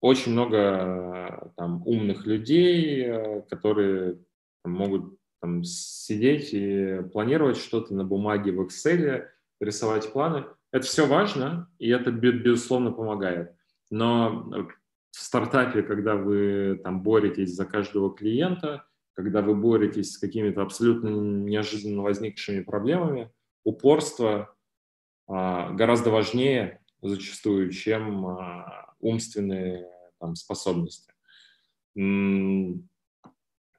[0.00, 3.06] очень много там, умных людей,
[3.48, 4.18] которые
[4.64, 9.28] могут там, сидеть и планировать что-то на бумаге в Excel,
[9.62, 10.44] рисовать планы.
[10.72, 13.54] Это все важно, и это, безусловно, помогает.
[13.90, 14.68] Но
[15.10, 21.08] в стартапе, когда вы там боретесь за каждого клиента, когда вы боретесь с какими-то абсолютно
[21.08, 23.30] неожиданно возникшими проблемами,
[23.64, 24.54] упорство
[25.28, 31.12] а, гораздо важнее зачастую, чем а, умственные там, способности.
[31.94, 32.88] Там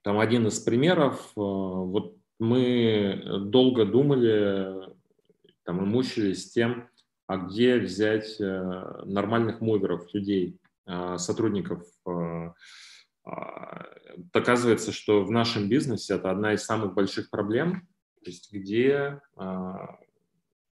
[0.05, 1.31] один из примеров.
[1.35, 4.93] А, вот мы долго думали,
[5.63, 6.89] там, и мучились тем,
[7.27, 11.83] а где взять э, нормальных муверов, людей, а, сотрудников.
[14.33, 17.87] Оказывается, что в нашем бизнесе это одна из самых больших проблем,
[18.21, 19.21] то есть где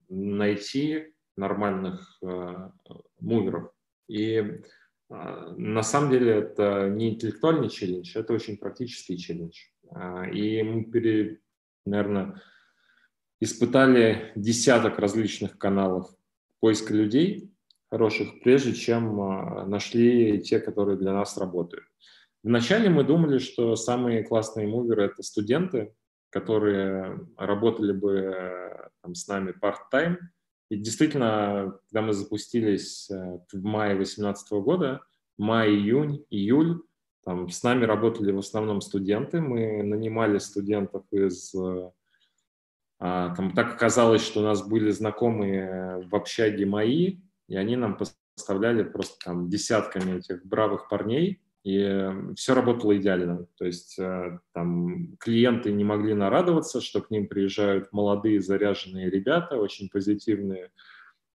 [0.09, 2.19] найти нормальных
[3.21, 3.71] муверов.
[4.09, 4.63] И
[5.11, 9.59] на самом деле это не интеллектуальный челлендж, это очень практический челлендж.
[10.33, 11.41] И мы, пере,
[11.85, 12.41] наверное,
[13.41, 16.11] испытали десяток различных каналов
[16.61, 17.51] поиска людей
[17.91, 21.85] хороших, прежде чем а, нашли те, которые для нас работают.
[22.43, 25.95] Вначале мы думали, что самые классные муверы— это студенты,
[26.31, 30.19] которые работали бы там, с нами part-time,
[30.71, 35.01] и действительно, когда мы запустились э, в мае 2018 года,
[35.39, 36.83] май, июнь, июль,
[37.25, 39.41] там с нами работали в основном студенты.
[39.41, 41.55] Мы нанимали студентов из...
[43.01, 47.77] Э, а, там, так оказалось, что у нас были знакомые в общаге мои, и они
[47.77, 53.47] нам поставляли просто там десятками этих бравых парней, и все работало идеально.
[53.57, 59.57] То есть э, там клиенты не могли нарадоваться, что к ним приезжают молодые заряженные ребята,
[59.57, 60.71] очень позитивные.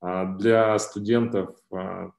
[0.01, 2.11] А для студентов а,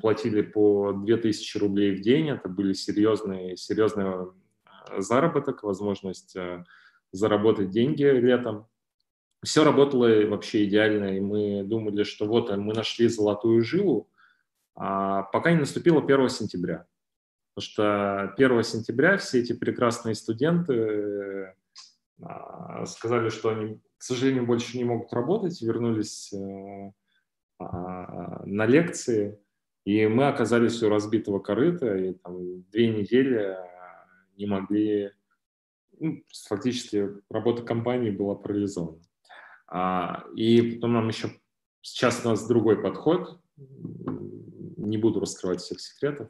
[0.00, 4.34] платили по 2000 рублей в день, это были серьезные, серьезный а,
[4.98, 6.64] заработок, возможность э,
[7.12, 8.66] заработать деньги летом.
[9.42, 14.08] Все работало вообще идеально, и мы думали, что вот мы нашли золотую жилу,
[14.74, 16.86] пока не наступило 1 сентября.
[17.54, 21.54] Потому что 1 сентября все эти прекрасные студенты
[22.22, 26.92] а, сказали, что они, к сожалению, больше не могут работать, вернулись э,
[27.58, 29.38] а, на лекции,
[29.84, 33.56] и мы оказались у разбитого корыта, и там две недели
[34.36, 35.12] не могли,
[35.98, 39.00] ну, фактически работа компании была парализована.
[39.68, 41.30] А, и потом нам еще,
[41.82, 46.28] сейчас у нас другой подход, не буду раскрывать всех секретов,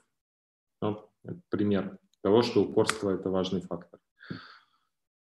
[0.81, 4.01] но это пример того, что упорство– это важный фактор.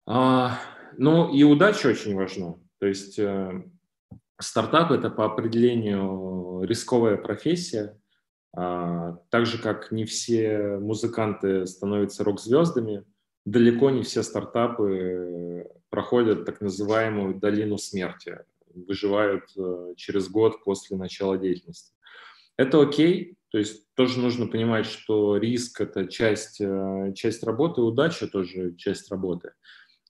[0.06, 0.58] А,
[0.96, 2.54] ну и удача очень важна.
[2.78, 3.64] То есть э,
[4.40, 7.98] стартап– это по определению рисковая профессия,
[8.56, 13.04] а, так же, как не все музыканты становятся рок-звездами,
[13.46, 18.40] далеко не все стартапы проходят так называемую долину смерти,
[18.74, 21.94] выживают э, через год после начала деятельности.
[22.58, 28.26] Это окей, то есть тоже нужно понимать, что риск– это часть, э, часть работы, удача
[28.26, 29.52] тоже часть работы.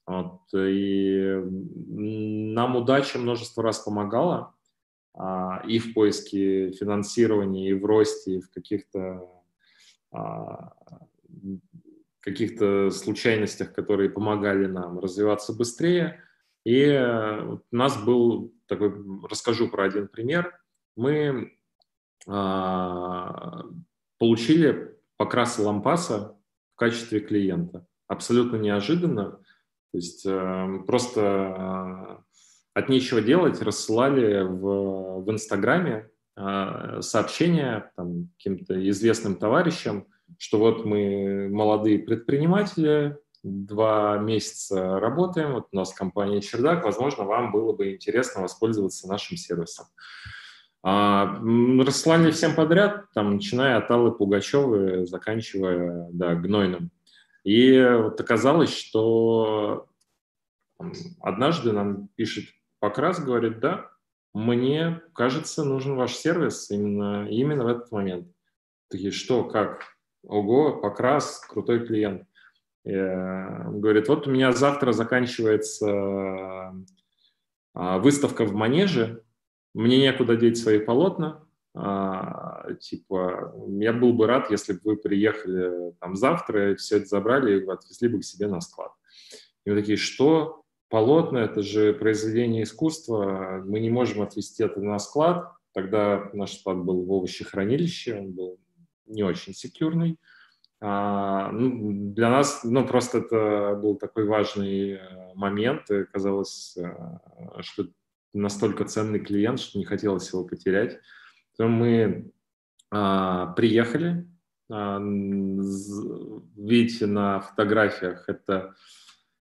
[0.07, 4.55] Вот, и нам удача множество раз помогала
[5.15, 9.29] а, и в поиске финансирования, и в росте, и в каких-то
[10.13, 10.73] а,
[12.27, 16.21] каких-то случайностях, которые помогали нам развиваться быстрее.
[16.65, 18.93] И э, у нас был такой,
[19.31, 20.59] расскажу про один пример.
[20.97, 21.57] Мы
[22.27, 23.63] а,
[24.19, 26.37] получили покрас лампаса
[26.75, 27.87] в качестве клиента.
[28.09, 29.39] Абсолютно неожиданно.
[29.93, 32.23] То есть э, просто э,
[32.75, 40.07] от нечего делать рассылали в, в Инстаграме э, сообщения там, каким-то известным товарищам,
[40.39, 47.53] что вот мы молодые предприниматели, два месяца работаем, вот у нас компания «Чердак», возможно, вам
[47.53, 49.87] было бы интересно воспользоваться нашим сервисом.
[50.83, 51.41] А,
[51.85, 56.91] расслали всем подряд, там, начиная от Аллы Пугачевой, заканчивая да, Гнойным.
[57.45, 59.89] И вот оказалось, что
[61.21, 62.47] однажды нам пишет
[62.81, 63.91] Покрас, говорит, да,
[64.35, 68.29] мне кажется, нужен ваш сервис именно, именно в этот момент.
[68.89, 69.96] Такие, что, как?
[70.25, 72.27] Ого, Покрас, крутой клиент.
[72.85, 76.73] И, он говорит, вот у меня завтра заканчивается
[77.75, 79.23] а, выставка в Манеже,
[79.75, 85.93] мне некуда деть свои полотна, а, типа, я был бы рад, если бы вы приехали
[86.01, 88.93] там завтра, все это забрали и отвезли бы к себе на склад.
[89.67, 90.63] И вы такие, что?
[90.89, 95.53] Полотна– это же произведение искусства, мы не можем отвезти это на склад.
[95.75, 98.59] Тогда наш склад был в овощехранилище, он был
[99.07, 100.19] не очень секьюрный.
[100.81, 105.91] А, ну, для нас, ну, просто это был такой важный э, момент.
[105.91, 106.93] И казалось, э,
[107.61, 107.87] что
[108.33, 110.99] настолько ценный клиент, что не хотелось его потерять.
[111.57, 112.31] Потом мы
[112.91, 114.29] а, приехали.
[114.71, 114.99] А,
[116.57, 118.75] видите на фотографиях, это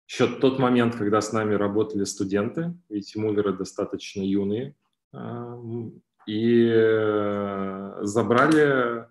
[0.07, 4.76] еще тот момент, когда с нами работали студенты, ведь муверы достаточно юные.
[5.13, 5.59] А,
[6.28, 9.05] и э, забрали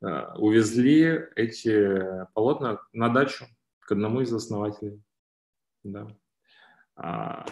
[0.00, 3.46] увезли эти полотна на дачу
[3.80, 5.02] к одному из основателей.
[5.84, 6.08] Да.
[6.96, 7.46] А,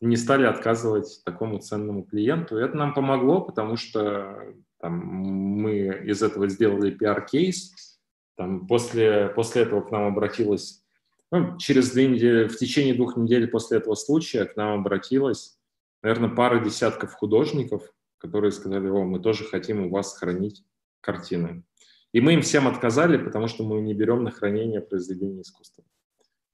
[0.00, 2.56] не стали отказывать такому ценному клиенту.
[2.56, 8.00] Это нам помогло, потому что там, мы из этого сделали пиар-кейс.
[8.36, 10.82] Там, после, после этого к нам обратилась,
[11.30, 15.58] ну, через две недели, в течение двух недель после этого случая к нам обратилась,
[16.02, 17.82] наверное, пара десятков художников,
[18.18, 20.64] которые сказали, о, мы тоже хотим у вас хранить
[21.00, 21.64] картины.
[22.12, 25.84] И мы им всем отказали, потому что мы не берем на хранение произведения искусства.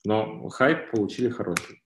[0.04, 1.82] Но хайп получили хороший.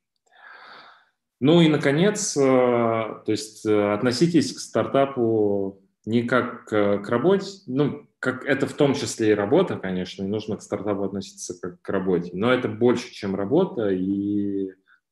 [1.40, 8.06] Ну и, наконец, э, то есть э, относитесь к стартапу не как к работе, ну,
[8.18, 11.88] как это в том числе и работа, конечно, и нужно к стартапу относиться как к
[11.88, 14.70] работе, но это больше, чем работа, и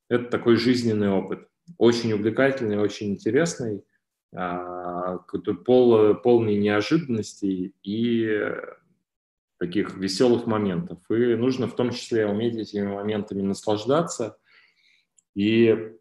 [0.08, 1.46] это такой жизненный опыт.
[1.78, 3.82] Очень увлекательный, очень интересный.
[4.36, 5.18] А,
[5.64, 8.50] пол, полный неожиданностей и
[9.58, 10.98] таких веселых моментов.
[11.08, 14.36] И нужно в том числе уметь этими моментами наслаждаться
[15.36, 15.92] и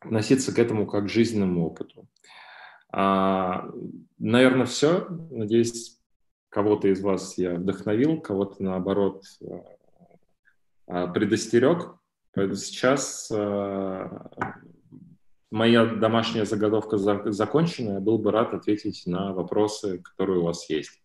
[0.00, 2.06] относиться к этому как к жизненному опыту.
[2.92, 3.70] А,
[4.18, 5.06] наверное, все.
[5.30, 5.98] Надеюсь,
[6.50, 9.24] кого-то из вас я вдохновил, кого-то, наоборот,
[10.86, 11.94] а, предостерег.
[12.32, 13.32] Поэтому сейчас
[15.50, 17.94] моя домашняя заготовка закончена.
[17.94, 21.00] Я был бы рад ответить на вопросы, которые у вас есть.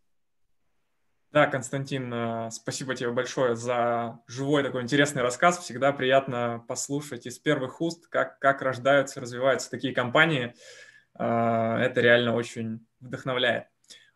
[1.32, 5.58] Да, Константин, э, спасибо тебе большое за живой такой интересный рассказ.
[5.58, 10.56] Всегда приятно послушать из первых уст, как, как рождаются, развиваются такие компании.
[11.20, 13.66] Э, это реально очень вдохновляет.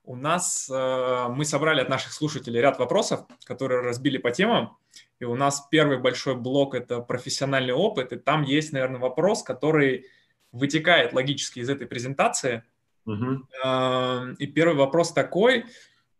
[0.05, 4.77] У нас э, мы собрали от наших слушателей ряд вопросов, которые разбили по темам.
[5.19, 8.13] И у нас первый большой блок– это профессиональный опыт.
[8.13, 10.05] И там есть, наверное, вопрос, который
[10.51, 12.63] вытекает логически из этой презентации.
[13.05, 14.35] Угу.
[14.39, 15.65] И первый вопрос такой,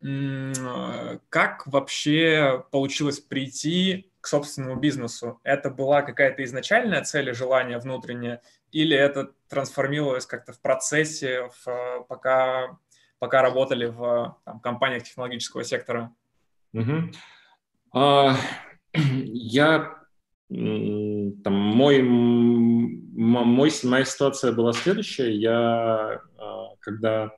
[0.01, 5.39] как вообще получилось прийти к собственному бизнесу?
[5.43, 12.05] Это была какая-то изначальная цель и желание внутреннее, или это трансформировалось как-то в процессе, в,
[12.07, 12.77] пока,
[13.19, 16.13] пока работали в там, компаниях технологического сектора?
[16.73, 17.11] Угу.
[17.93, 18.35] А,
[18.93, 19.98] я
[20.49, 25.31] там мой, мой, моя ситуация была следующая.
[25.35, 27.31] Я, а, когда,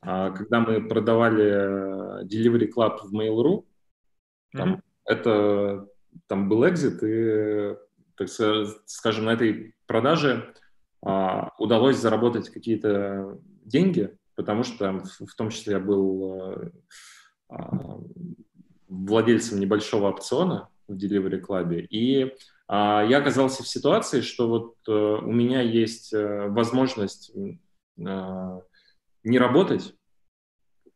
[0.00, 3.64] а, когда мы продавали Delivery Club в Mail.ru,
[4.52, 4.80] там, mm-hmm.
[5.06, 5.88] это,
[6.28, 7.76] там был экзит, и,
[8.14, 8.28] так
[8.86, 10.54] скажем, на этой продаже
[11.02, 16.70] а, удалось заработать какие-то деньги, потому что там, в, том числе я был
[17.48, 17.98] а,
[18.86, 21.86] владельцем небольшого опциона, в Delivery Club.
[21.90, 22.34] И
[22.66, 27.32] а, я оказался в ситуации, что вот а, у меня есть а, возможность
[28.04, 28.60] а,
[29.22, 29.94] не работать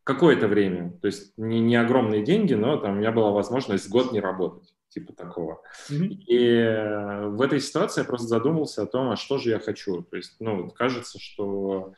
[0.04, 4.12] какое-то время, то есть не, не огромные деньги, но там у меня была возможность год
[4.12, 5.60] не работать, типа такого.
[5.90, 6.08] Mm-hmm.
[6.08, 10.02] И в этой ситуации я просто задумался о том, а что же я хочу.
[10.02, 11.92] То есть, ну, кажется, что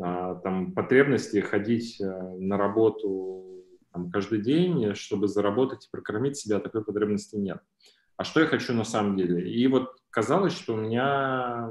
[0.00, 3.61] а, там потребности ходить на работу
[3.92, 7.60] там, каждый день, чтобы заработать и прокормить себя, такой потребности нет.
[8.16, 9.50] А что я хочу на самом деле?
[9.50, 11.70] И вот казалось, что у меня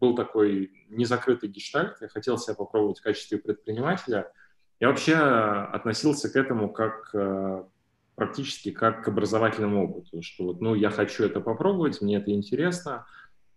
[0.00, 4.30] был такой незакрытый гештальт, я хотел себя попробовать в качестве предпринимателя.
[4.80, 7.64] Я вообще относился к этому как э,
[8.14, 13.06] практически как к образовательному опыту, что вот, ну, я хочу это попробовать, мне это интересно.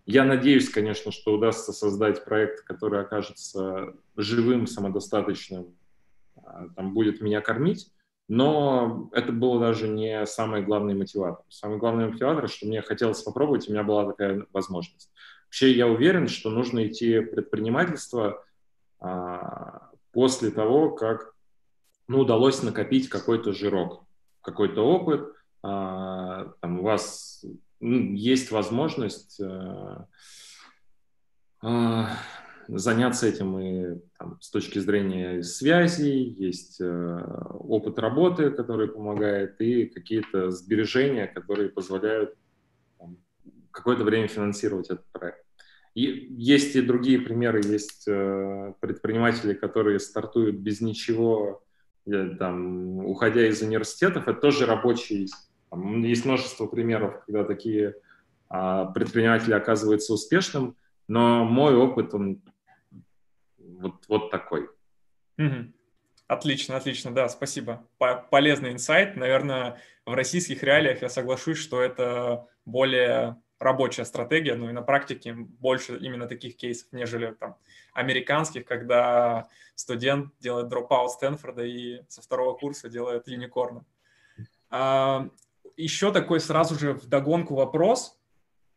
[0.06, 5.76] Я надеюсь, конечно, что удастся создать проект, который окажется живым, самодостаточным,
[6.36, 7.92] а, там будет меня кормить.
[8.34, 11.44] Но это было даже не самый главный мотиватор.
[11.50, 15.12] Самый главный мотиватор, что мне хотелось попробовать, у меня была такая возможность.
[15.48, 18.42] Вообще я уверен, что нужно идти в предпринимательство
[19.02, 21.34] а, после того, как
[22.08, 24.06] ну, удалось накопить какой-то жирок,
[24.40, 25.28] какой-то опыт,
[25.62, 27.44] а, там у вас
[27.82, 30.08] ну, есть возможность а,
[31.62, 32.12] а,
[32.68, 37.20] заняться этим и там, с точки зрения связей, есть э,
[37.60, 42.36] опыт работы, который помогает, и какие-то сбережения, которые позволяют
[43.72, 45.44] какое-то время финансировать этот проект.
[45.94, 46.04] И
[46.38, 51.64] есть и другие примеры, есть э, предприниматели, которые стартуют без ничего,
[52.06, 55.30] Я, там, уходя из университетов, это тоже рабочий.
[55.70, 57.96] Там, есть множество примеров, когда такие
[58.50, 60.76] а, предприниматели оказываются успешным,
[61.08, 62.42] но мой опыт, он
[63.82, 64.70] вот, вот такой.
[65.38, 65.74] Угу.
[66.28, 67.86] Отлично, отлично, да, спасибо.
[67.98, 69.18] Полезный инсайт.
[69.18, 75.34] Наверное, в российских реалиях я соглашусь, что это более рабочая стратегия, ну и на практике
[75.34, 77.58] больше именно таких кейсов, нежели там
[77.94, 83.86] американских, когда студент делает дропаут Стэнфорда и со второго курса делает юникорна.
[85.78, 88.18] Еще такой сразу же в догонку вопрос.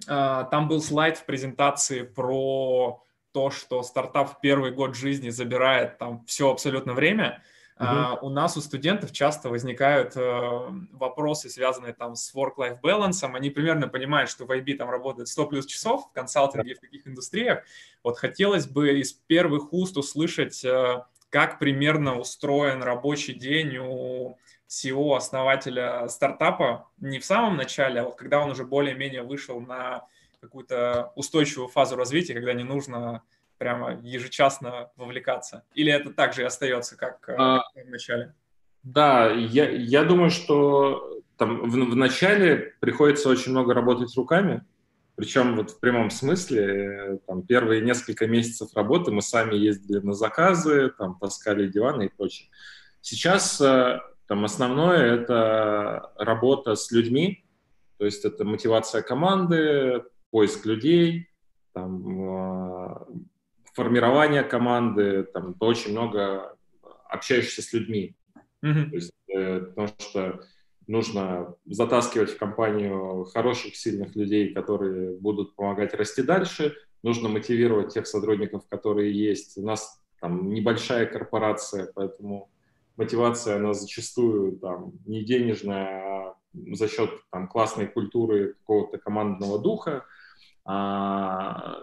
[0.07, 3.04] А, там был слайд в презентации про
[3.35, 7.43] то, что стартап в первый год жизни забирает там все абсолютно время.
[7.77, 8.13] Uh-huh.
[8.13, 13.29] Uh, у нас у студентов часто возникают uh, вопросы, связанные там с work-life balance.
[13.35, 16.77] Они примерно понимают, что в IB там работает 100 плюс часов в консалтинге, uh-huh.
[16.77, 17.65] в таких индустриях.
[18.05, 25.17] Вот хотелось бы из первых уст услышать, uh, как примерно устроен рабочий день у CEO,
[25.17, 30.07] основателя стартапа, не в самом начале, а вот когда он уже более-менее вышел на
[30.45, 33.23] какую-то устойчивую фазу развития, когда не нужно
[33.59, 35.65] прямо ежечасно вовлекаться?
[35.75, 38.35] Или это также и остается, как э, а, в начале?
[38.83, 44.65] Да, я, я думаю, что там в, в начале приходится очень много работать руками,
[45.17, 50.91] причем вот в прямом смысле, там первые несколько месяцев работы мы сами ездили на заказы,
[50.91, 52.49] там таскали диваны и прочее.
[53.01, 57.45] Сейчас э, там основное это работа с людьми,
[57.99, 60.03] то есть это мотивация команды,
[60.35, 61.29] поиск людей,
[61.75, 63.07] там, а,
[63.73, 66.57] формирование команды, там, очень много
[67.09, 68.17] общаешься с людьми.
[68.65, 68.91] Mm-hmm.
[68.91, 70.41] То есть, э, потому что
[70.89, 76.75] нужно затаскивать в компанию хороших, сильных людей, которые будут помогать расти дальше.
[77.05, 79.57] Нужно мотивировать тех сотрудников, которые есть.
[79.57, 82.51] У нас там небольшая корпорация, поэтому
[82.97, 86.35] мотивация, она зачастую там не денежная, а
[86.73, 90.05] за счет там классной культуры, какого-то командного духа.
[90.65, 91.79] А,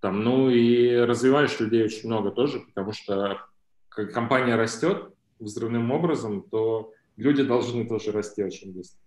[0.00, 3.40] там, ну и развиваешь людей очень много тоже, потому что
[3.88, 9.00] как компания растет взрывным образом, то люди должны тоже расти очень быстро.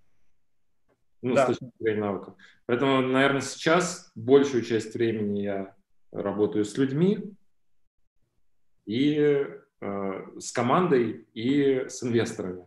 [1.22, 1.46] Ну, да.
[1.46, 2.36] с точки зрения навыков.
[2.66, 5.76] Поэтому, наверное, сейчас большую часть времени я
[6.12, 7.34] работаю с людьми
[8.86, 9.48] и
[9.80, 12.66] э, с командой и с инвесторами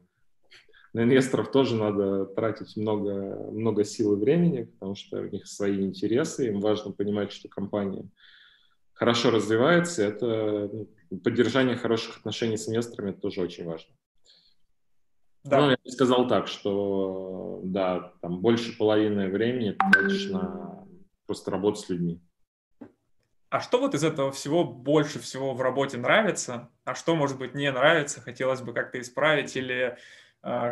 [0.97, 5.85] на инвесторов тоже надо тратить много, много сил и времени, потому что у них свои
[5.85, 8.09] интересы, им важно понимать, что компания
[8.95, 13.95] хорошо развивается, это ну, поддержание хороших отношений с инвесторами это тоже очень важно.
[15.45, 15.61] Да.
[15.61, 20.87] Ну, я бы сказал так, что да, там больше половины времени тратишь на
[21.27, 22.23] просто работу с людьми.
[23.51, 27.55] А что вот из этого всего больше всего в работе нравится, а что, может быть,
[27.55, 29.99] не нравится, хотелось бы как-то исправить или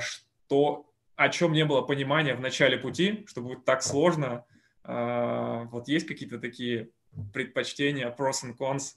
[0.01, 4.45] что, о чем не было понимания в начале пути, что будет так сложно.
[4.83, 6.91] А, вот есть какие-то такие
[7.33, 8.93] предпочтения, pros and cons?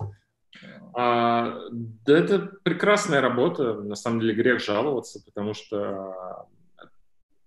[0.94, 6.48] А, да это прекрасная работа, на самом деле грех жаловаться, потому что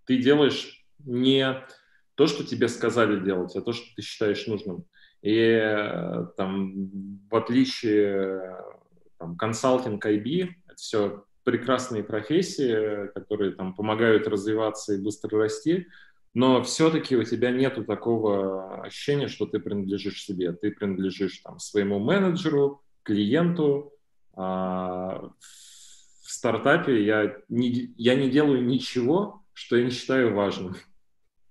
[0.05, 1.67] ты делаешь не
[2.15, 4.85] то, что тебе сказали делать, а то, что ты считаешь нужным.
[5.23, 5.59] И
[6.37, 6.91] там,
[7.29, 8.57] в отличие
[9.19, 15.87] там, консалтинг IB, это все прекрасные профессии, которые там помогают развиваться и быстро расти,
[16.33, 20.53] но все-таки у тебя нету такого ощущения, что ты принадлежишь себе.
[20.53, 23.93] Ты принадлежишь там своему менеджеру, клиенту.
[24.35, 30.77] А в стартапе я не, я не делаю ничего, что я не считаю важным.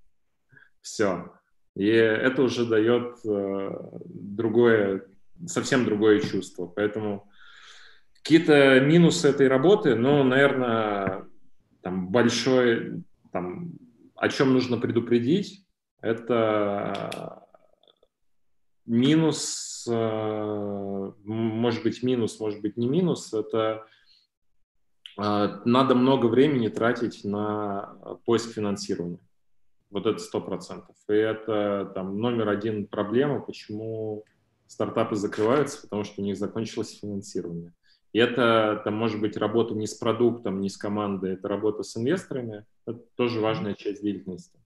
[0.82, 1.34] Все.
[1.76, 3.70] И это уже дает э,
[4.06, 5.06] другое,
[5.46, 6.68] совсем другое чувство.
[6.68, 7.28] Поэтому
[8.22, 11.26] Какие-то минусы этой работы, ну, наверное,
[11.82, 13.72] там большой, там,
[14.15, 15.65] о чем нужно предупредить,
[16.01, 17.45] это
[18.86, 23.86] минус, э, может быть минус, может быть не минус, это
[25.17, 27.95] э, надо много времени тратить на
[28.26, 29.20] поиск финансирования.
[29.89, 30.95] Вот это сто процентов.
[31.07, 34.24] И это там номер один проблема, почему
[34.67, 37.74] стартапы закрываются, потому что у них закончилось финансирование.
[38.12, 41.95] И это, там, может быть, работа не с продуктом, не с командой, это работа с
[41.95, 42.66] инвесторами.
[42.88, 44.57] Это тоже важная часть деятельности.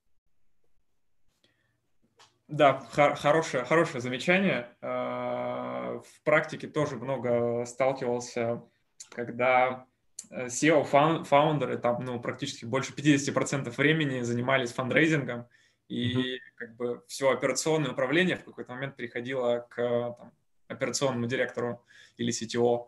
[2.47, 4.69] Да, хорошее, хорошее замечание.
[4.81, 8.63] А, в практике тоже много сталкивался,
[9.09, 9.87] когда
[10.29, 15.47] э, CEO-founder ы там, ну, практически больше 50% времени занимались фандрейзингом,
[15.87, 16.39] и mm-hmm.
[16.55, 20.31] как бы все операционное управление в какой-то момент переходило к там,
[20.67, 21.83] операционному директору
[22.17, 22.87] или CTO.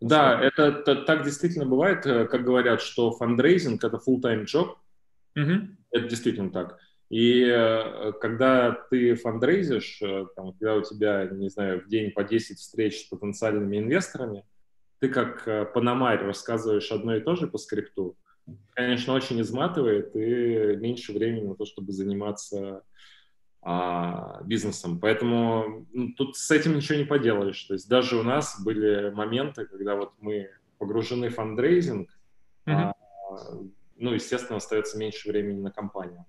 [0.00, 4.76] Да, это, это так действительно бывает, э, как говорят, что фандрейзинг это full-time job.
[5.36, 5.68] Угу.
[5.90, 6.78] Это действительно так.
[7.10, 12.22] И э, когда ты фандрейзишь, э, там, когда у тебя, не знаю, в день по
[12.22, 14.44] 10 встреч с потенциальными инвесторами,
[15.00, 18.16] ты как панамарь рассказываешь одно и то же по скрипту,
[18.74, 22.82] конечно, очень изматывает и меньше времени на то, чтобы заниматься
[23.60, 24.98] а, бизнесом.
[25.00, 27.62] Поэтому ну, тут с этим ничего не поделаешь.
[27.64, 32.08] То есть даже у нас были моменты, когда вот мы погружены в фандрейзинг,
[32.66, 32.72] mm-hmm.
[32.72, 32.94] а,
[33.96, 36.24] ну, естественно, остается меньше времени на компанию.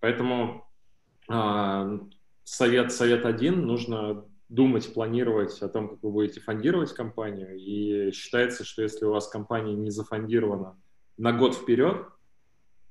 [0.00, 0.66] Поэтому
[1.32, 1.98] э,
[2.42, 7.56] совет, совет один, нужно думать, планировать о том, как вы будете фондировать компанию.
[7.56, 10.76] И считается, что если у вас компания не зафондирована
[11.16, 12.06] на год вперед,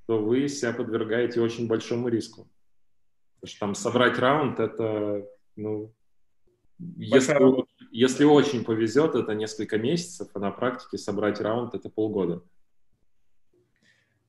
[0.08, 2.50] то вы себя подвергаете очень большому риску.
[3.42, 5.26] Потому что там собрать раунд— это,
[5.56, 5.92] ну,
[6.98, 7.36] если,
[7.92, 12.44] если очень повезет, это несколько месяцев, а на практике собрать раунд— это полгода.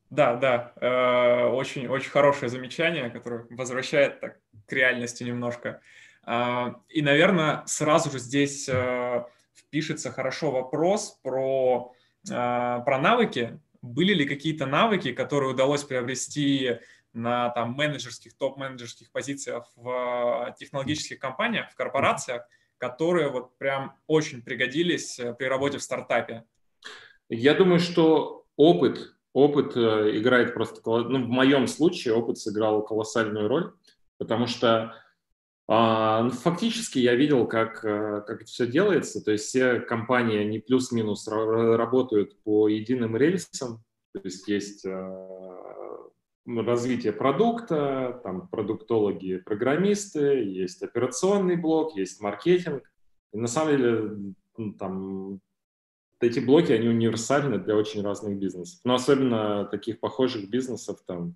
[0.09, 5.83] Да, да, э, очень, очень хорошее замечание, которое возвращает так к реальности немножко.
[6.27, 11.93] Э, и, наверное, сразу же здесь э, впишется хорошо вопрос про,
[12.27, 13.59] про навыки.
[13.83, 16.79] Были ли какие-то навыки, которые удалось приобрести
[17.13, 22.47] на там, менеджерских, топ-менеджерских позициях в технологических компаниях, в корпорациях,
[22.79, 26.45] которые вот прям очень пригодились при работе в стартапе?
[27.29, 33.49] Я думаю, что опыт опыт э, играет просто, ну, в моем случае опыт сыграл колоссальную
[33.49, 33.73] роль,
[34.19, 34.95] потому что
[35.69, 40.39] а, ну, фактически я видел, как, э, как это все делается, то есть все компании,
[40.39, 43.83] они плюс-минус работают по единым рельсам,
[44.13, 44.91] то есть есть э,
[46.47, 52.91] развитие продукта, там продуктологи, программисты, есть операционный блок, есть маркетинг.
[53.33, 55.41] И на самом деле ну, там
[56.21, 58.81] эти блоки, они универсальны для очень разных бизнесов.
[58.85, 61.35] Но особенно таких похожих бизнесов, там,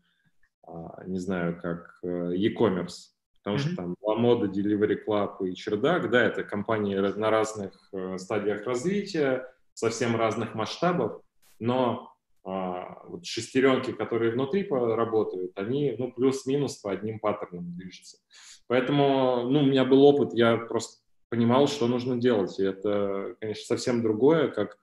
[0.65, 3.11] а, не знаю, как э, e-commerce.
[3.43, 3.61] Потому mm-hmm.
[3.61, 9.47] что там LaModa, Delivery Club и Чердак, да, это компании на разных э, стадиях развития,
[9.75, 11.21] совсем разных масштабов,
[11.59, 12.16] но
[12.47, 18.19] вот шестеренки, которые внутри работают, они, ну, плюс-минус по одним паттернам движутся.
[18.69, 22.59] Поэтому, ну, у меня был опыт, я просто понимал, что нужно делать.
[22.61, 24.79] И это, конечно, совсем другое, как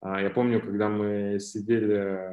[0.00, 2.30] а, я помню, когда мы сидели,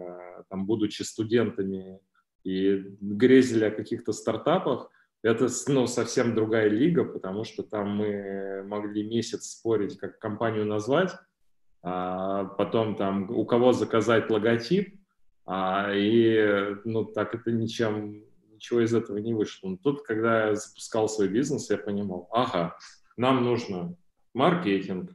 [0.50, 2.00] там, будучи студентами,
[2.44, 4.92] и грезили о каких-то стартапах,
[5.24, 11.12] это ну, совсем другая лига, потому что там мы могли месяц спорить, как компанию назвать,
[11.12, 11.18] а
[11.86, 15.00] потом там у кого заказать логотип,
[15.46, 19.70] а, и ну, так это ничем, ничего из этого не вышло.
[19.70, 22.76] Но тут, когда я запускал свой бизнес, я понимал, ага,
[23.18, 23.96] нам нужно
[24.34, 25.12] маркетинг,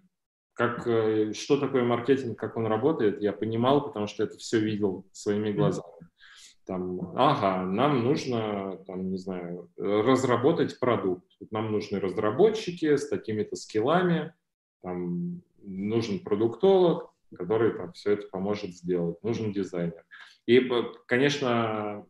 [0.52, 5.06] как, э, что такое маркетинг, как он работает, я понимал, потому что это все видел
[5.10, 5.86] своими глазами.
[6.66, 11.26] Там, ага, нам нужно, там, не знаю, разработать продукт.
[11.50, 14.34] Нам нужны разработчики с такими-то скиллами,
[14.82, 20.04] там, нужен продуктолог, который там, все это поможет сделать, нужен дизайнер.
[20.46, 20.70] И,
[21.06, 22.06] конечно,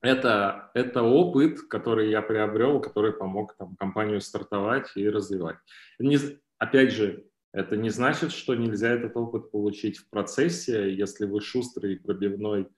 [0.00, 5.56] это, это опыт, который я приобрел, который помог там, компанию стартовать и развивать.
[5.98, 6.18] Не,
[6.58, 11.98] опять же, это не значит, что нельзя этот опыт получить в процессе, если вы шустрый,
[11.98, 12.68] пробивной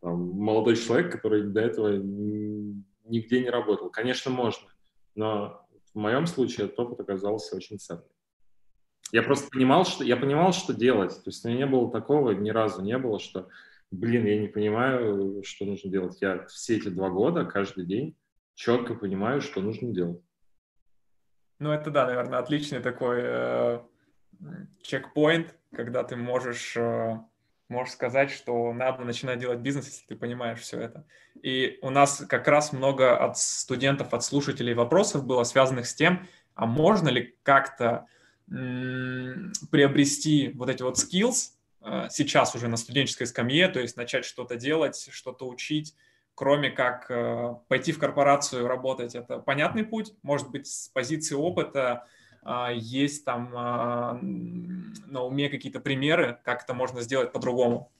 [0.00, 3.90] там, молодой человек, который до этого нигде не работал.
[3.90, 4.68] Конечно, можно,
[5.14, 8.04] но в моем случае этот опыт оказался очень ценным.
[9.12, 11.12] Я просто понимал, что я понимал, что делать.
[11.12, 13.48] То есть у меня не было такого, ни разу не было, что
[13.92, 16.16] блин, я не понимаю, что нужно делать.
[16.20, 18.16] Я все эти два года, каждый день
[18.54, 20.20] четко понимаю, что нужно делать.
[21.58, 23.80] Ну, это да, наверное, отличный такой э,
[24.82, 27.20] чекпоинт, когда ты можешь, э,
[27.68, 31.06] можешь сказать, что надо начинать делать бизнес, если ты понимаешь все это.
[31.42, 36.26] И у нас как раз много от студентов, от слушателей вопросов было связанных с тем,
[36.54, 38.06] а можно ли как-то
[39.70, 41.52] приобрести вот эти вот skills,
[41.84, 45.94] Э, сейчас уже на студенческой скамье, то есть начать что-то делать, что-то учить,
[46.34, 49.14] кроме как э, пойти в корпорацию работать.
[49.14, 52.06] Это понятный путь, может быть, с позиции опыта
[52.44, 57.92] а, есть там а, на уме какие-то примеры, как это можно сделать по-другому?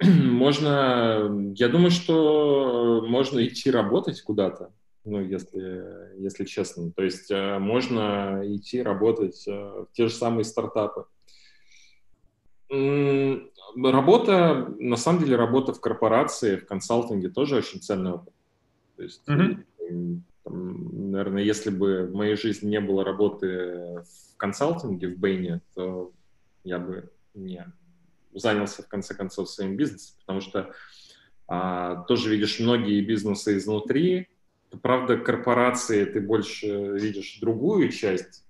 [0.00, 4.72] Можно, я думаю, что можно идти работать куда-то,
[5.04, 6.90] ну, если, если честно.
[6.92, 11.06] То есть э, можно идти работать в те же самые стартапы.
[12.70, 18.34] Работа, на самом деле, работа в корпорации, в консалтинге тоже очень ценный опыт.
[18.96, 20.20] То есть mm-hmm.
[20.44, 26.12] там, наверное, если бы в моей жизни не было работы в консалтинге, в Бэйне, то
[26.62, 27.66] я бы не
[28.34, 30.72] занялся, в конце концов, своим бизнесом, потому что
[31.48, 34.28] а, тоже видишь многие бизнесы изнутри.
[34.82, 36.68] Правда, корпорации ты больше
[36.98, 38.44] видишь другую часть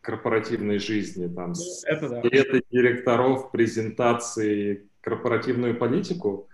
[0.00, 1.54] корпоративной жизни, там,
[1.84, 2.22] это да.
[2.70, 6.48] директоров, презентации, корпоративную политику,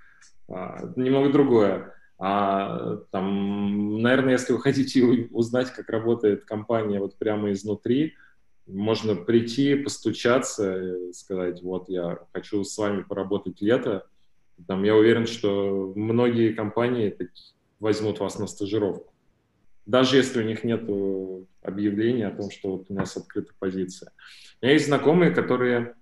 [0.49, 1.95] а, немного другое.
[2.19, 8.15] А там, наверное, если вы хотите узнать, как работает компания вот прямо изнутри,
[8.67, 14.07] можно прийти, постучаться, сказать, вот я хочу с вами поработать лето.
[14.67, 17.09] Там, я уверен, что многие компании
[17.81, 19.13] возьмут вас на стажировку.
[19.87, 20.83] Даже если у них нет
[21.63, 24.13] объявления о том, что вот у нас открыта позиция.
[24.61, 25.95] У меня есть знакомые, которые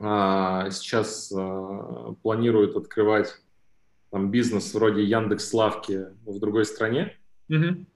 [0.00, 3.40] а, сейчас а, планируют открывать
[4.10, 7.16] там, бизнес вроде Яндекс Лавки в другой стране.
[7.50, 7.86] Mm-hmm.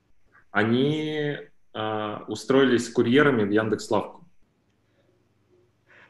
[0.50, 1.36] Они
[1.72, 4.26] а, устроились курьерами в Яндекс.Лавку.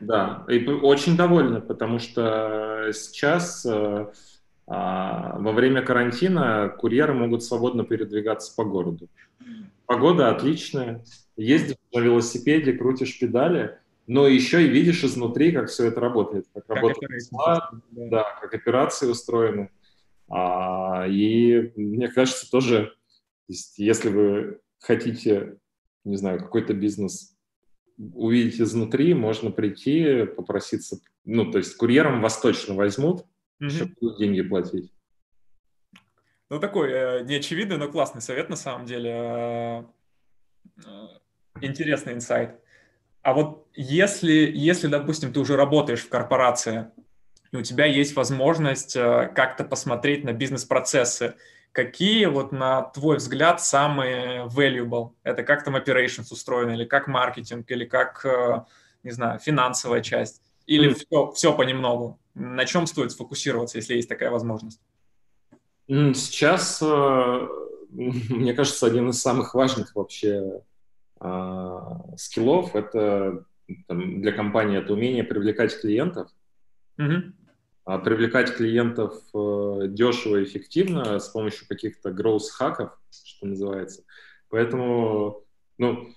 [0.01, 4.13] Да, и очень довольны, потому что сейчас а,
[4.69, 9.09] во время карантина курьеры могут свободно передвигаться по городу.
[9.87, 11.05] Погода отличная,
[11.37, 16.67] ездишь на велосипеде, крутишь педали, но еще и видишь изнутри, как все это работает, как,
[16.67, 18.09] как работает склад, да.
[18.09, 19.71] да, как операции устроены.
[20.29, 22.95] А, и мне кажется, тоже,
[23.49, 25.57] если вы хотите,
[26.05, 27.35] не знаю, какой-то бизнес
[27.97, 33.25] увидеть изнутри, можно прийти, попроситься, ну, то есть курьером вас точно возьмут,
[33.61, 33.69] mm-hmm.
[33.69, 34.93] чтобы деньги платить.
[36.51, 39.11] Ну, такой э, неочевидный, но классный совет на самом деле.
[39.11, 39.85] Э,
[40.87, 41.09] э,
[41.61, 42.59] интересный инсайт.
[43.23, 46.91] А вот если, если, допустим, ты уже работаешь в корпорации,
[47.53, 51.35] и у тебя есть возможность э, как-то посмотреть на бизнес-процессы,
[51.71, 55.13] Какие вот на твой взгляд самые valuable?
[55.23, 58.25] Это как там operations устроено, или как маркетинг, или как,
[59.05, 60.43] не знаю, финансовая часть?
[60.67, 60.95] Или mm.
[60.95, 62.19] все, все понемногу?
[62.39, 64.81] На чем стоит сфокусироваться, если есть такая возможность?
[65.89, 67.49] Сейчас, э,
[67.91, 70.63] мне кажется, один из самых важных вообще
[71.21, 73.45] а, скиллов это
[73.89, 76.31] для компании это умение привлекать клиентов.
[76.99, 77.33] Mm-hmm.
[77.85, 84.05] А привлекать клиентов э, дешево и эффективно с помощью каких-то growth-хаков, что называется.
[84.51, 85.45] Поэтому,
[85.79, 86.15] ну,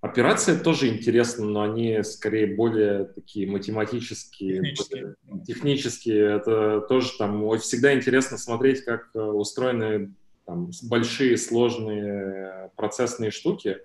[0.00, 5.16] операции тоже интересны, но они скорее более такие математические, технические.
[5.46, 6.36] технические.
[6.36, 10.14] Это тоже там всегда интересно смотреть, как э, устроены
[10.46, 13.78] там, большие сложные процессные штуки.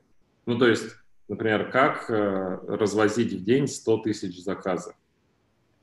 [0.46, 0.86] Ну, то есть,
[1.28, 4.96] например, как э, развозить в день 100 тысяч заказов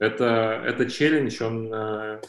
[0.02, 2.20] это, это челлендж, он э,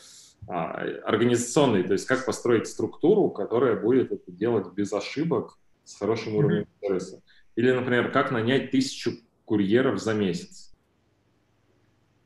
[0.48, 0.72] а,
[1.06, 6.68] организационный, то есть как построить структуру, которая будет это делать без ошибок, с хорошим уровнем
[6.80, 7.22] сервиса.
[7.56, 9.12] Или, например, как нанять тысячу
[9.46, 10.74] курьеров за месяц.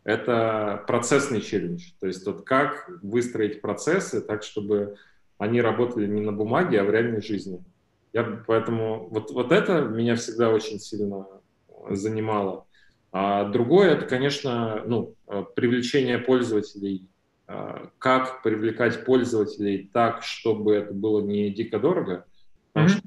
[0.04, 1.92] Это процессный челлендж.
[2.00, 4.96] То есть вот как выстроить процессы так, чтобы
[5.38, 7.64] они работали не на бумаге, а в реальной жизни.
[8.14, 11.28] Я поэтому вот, вот это меня всегда очень сильно
[11.90, 12.66] занимало.
[13.12, 15.16] А другое, это, конечно, ну,
[15.56, 17.08] привлечение пользователей.
[17.48, 22.26] А, как привлекать пользователей так, чтобы это было не дико дорого.
[22.74, 22.98] Потому mm-hmm.
[22.98, 23.07] что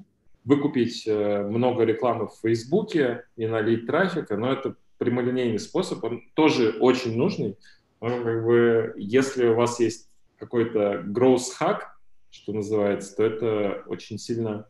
[0.50, 6.76] выкупить э, много рекламы в Фейсбуке и налить трафика, но это прямолинейный способ, он тоже
[6.80, 7.56] очень нужный.
[8.00, 11.82] Но как бы, если у вас есть какой-то growth hack,
[12.30, 14.66] что называется, то это очень сильно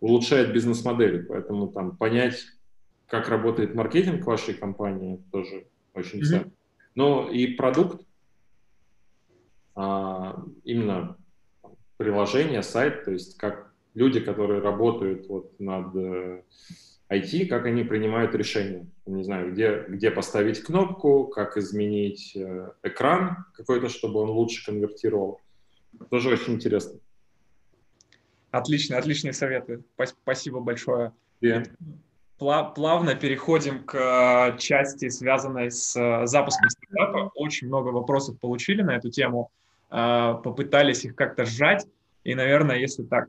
[0.00, 1.24] улучшает бизнес-модель.
[1.26, 2.44] Поэтому там понять,
[3.06, 6.24] как работает маркетинг вашей компании, тоже очень mm-hmm.
[6.24, 6.52] ценно.
[6.96, 8.02] Но и продукт,
[9.76, 11.16] а, именно
[11.96, 18.34] приложение, сайт, то есть как люди, которые работают вот над IT, э, как они принимают
[18.34, 18.86] решения.
[19.06, 25.40] Не знаю, где, где поставить кнопку, как изменить э, экран какой-то, чтобы он лучше конвертировал.
[26.10, 27.00] Тоже очень интересно.
[28.50, 29.82] Отлично, отличные советы.
[30.22, 31.12] Спасибо большое.
[31.42, 31.66] Yeah
[32.38, 35.94] плавно переходим к э, части, связанной с
[36.26, 37.30] запуском стартапа.
[37.34, 39.50] Очень много вопросов получили на эту тему,
[39.88, 41.86] попытались их как-то сжать.
[42.24, 43.28] И, наверное, если так,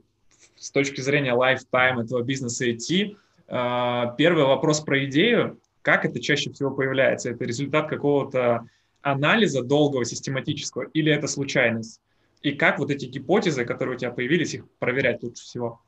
[0.58, 5.60] с точки зрения lifetime этого бизнеса идти, первый вопрос про идею.
[5.82, 7.30] Как это чаще всего появляется?
[7.30, 8.68] Это результат какого-то
[9.02, 12.02] анализа долгого, систематического, или это случайность?
[12.42, 15.82] И как вот эти гипотезы, которые у тебя появились, их проверять лучше всего?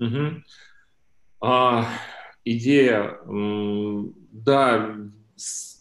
[0.00, 0.42] Угу.
[1.42, 1.88] А,
[2.44, 4.96] идея, да,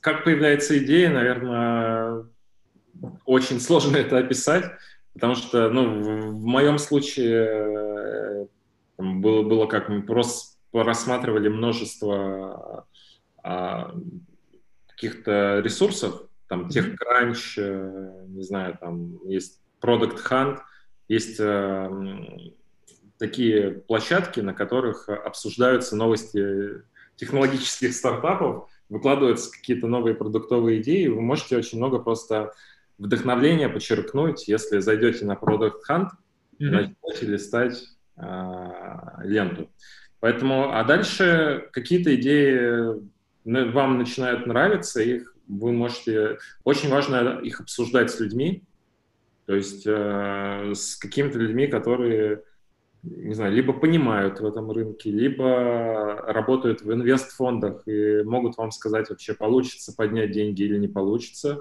[0.02, 2.26] как появляется идея, наверное,
[3.26, 4.66] очень сложно это описать.
[5.16, 8.48] Потому что, ну, в, моем случае э,
[8.98, 12.86] было, было как мы просто рассматривали множество
[13.42, 13.96] а,
[14.90, 20.60] каких-то ресурсов, там TechCrunch, э, не знаю, там есть Product Hunt,
[21.08, 21.90] есть э,
[23.18, 26.82] такие площадки, на которых обсуждаются новости
[27.16, 32.54] технологических стартапов, выкладываются какие-то новые продуктовые идеи, вы можете очень много просто
[32.98, 36.10] вдохновления подчеркнуть, если зайдете на Product Hunt,
[36.60, 36.70] mm-hmm.
[36.70, 37.84] начнете листать
[38.18, 38.24] э,
[39.24, 39.70] ленту.
[40.20, 43.00] Поэтому, а дальше какие-то идеи
[43.44, 46.40] вам начинают нравиться, их вы можете...
[46.64, 48.64] Очень важно их обсуждать с людьми,
[49.46, 52.42] то есть э, с какими-то людьми, которые,
[53.04, 59.10] не знаю, либо понимают в этом рынке, либо работают в инвестфондах и могут вам сказать
[59.10, 61.60] вообще, получится поднять деньги или не получится.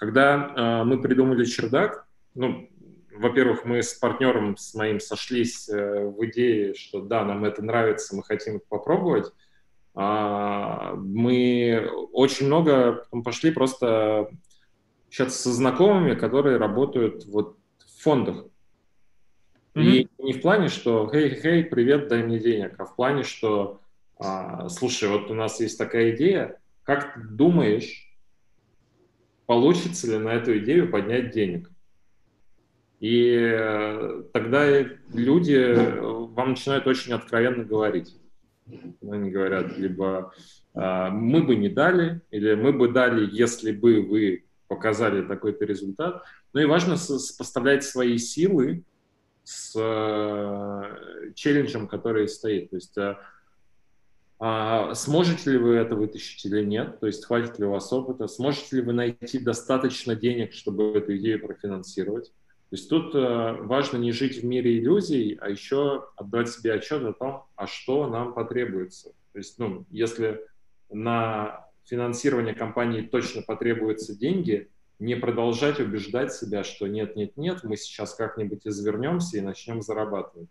[0.00, 2.70] Когда э, мы придумали чердак, ну,
[3.14, 8.16] во-первых, мы с партнером, с моим сошлись э, в идее, что да, нам это нравится,
[8.16, 9.30] мы хотим попробовать.
[9.94, 14.30] А, мы очень много пошли просто
[15.06, 18.46] общаться со знакомыми, которые работают вот в фондах.
[19.74, 19.82] Mm-hmm.
[19.82, 23.82] И не в плане, что «Хей, хей, привет, дай мне денег», а в плане, что
[24.18, 28.09] а, «Слушай, вот у нас есть такая идея, как ты думаешь,
[29.50, 31.68] получится ли на эту идею поднять денег?»
[33.00, 34.80] И э, тогда
[35.12, 38.14] люди э, вам начинают очень откровенно говорить.
[39.02, 40.32] Они говорят либо
[40.74, 46.22] а, мы бы не дали, или мы бы дали, если бы вы показали такой-то результат.
[46.52, 48.84] Ну и важно сопоставлять свои силы
[49.42, 52.70] с э, челленджем, который стоит.
[52.70, 52.96] То есть
[54.42, 58.26] а сможете ли вы это вытащить или нет, то есть хватит ли у вас опыта,
[58.26, 62.32] сможете ли вы найти достаточно денег, чтобы эту идею профинансировать.
[62.70, 67.02] То есть тут э, важно не жить в мире иллюзий, а еще отдать себе отчет
[67.02, 69.10] о том, а что нам потребуется.
[69.32, 70.40] То есть, ну, если
[70.88, 77.76] на финансирование компании точно потребуются деньги, не продолжать убеждать себя, что нет, нет, нет, мы
[77.76, 80.48] сейчас как-нибудь извернемся и начнем зарабатывать.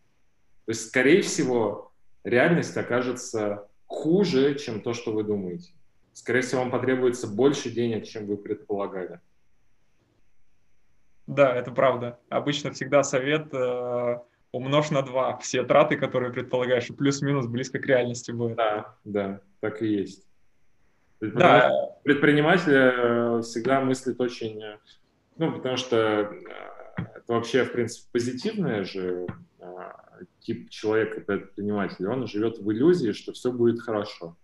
[0.65, 1.91] То есть, скорее всего,
[2.23, 5.73] реальность окажется хуже, чем то, что вы думаете.
[6.13, 9.19] Скорее всего, вам потребуется больше денег, чем вы предполагали.
[11.27, 12.19] Да, это правда.
[12.29, 14.19] Обычно всегда совет э,
[14.51, 18.57] умножь на два все траты, которые предполагаешь, и плюс-минус близко к реальности будет.
[18.57, 20.25] Да, да, так и есть.
[21.19, 21.71] Да.
[22.03, 24.77] Предприниматель э, всегда мыслит очень, э,
[25.37, 26.41] ну, потому что э,
[26.97, 29.27] это вообще, в принципе, позитивное же
[30.39, 34.35] тип человека, предприниматель, он живет в иллюзии, что все будет хорошо.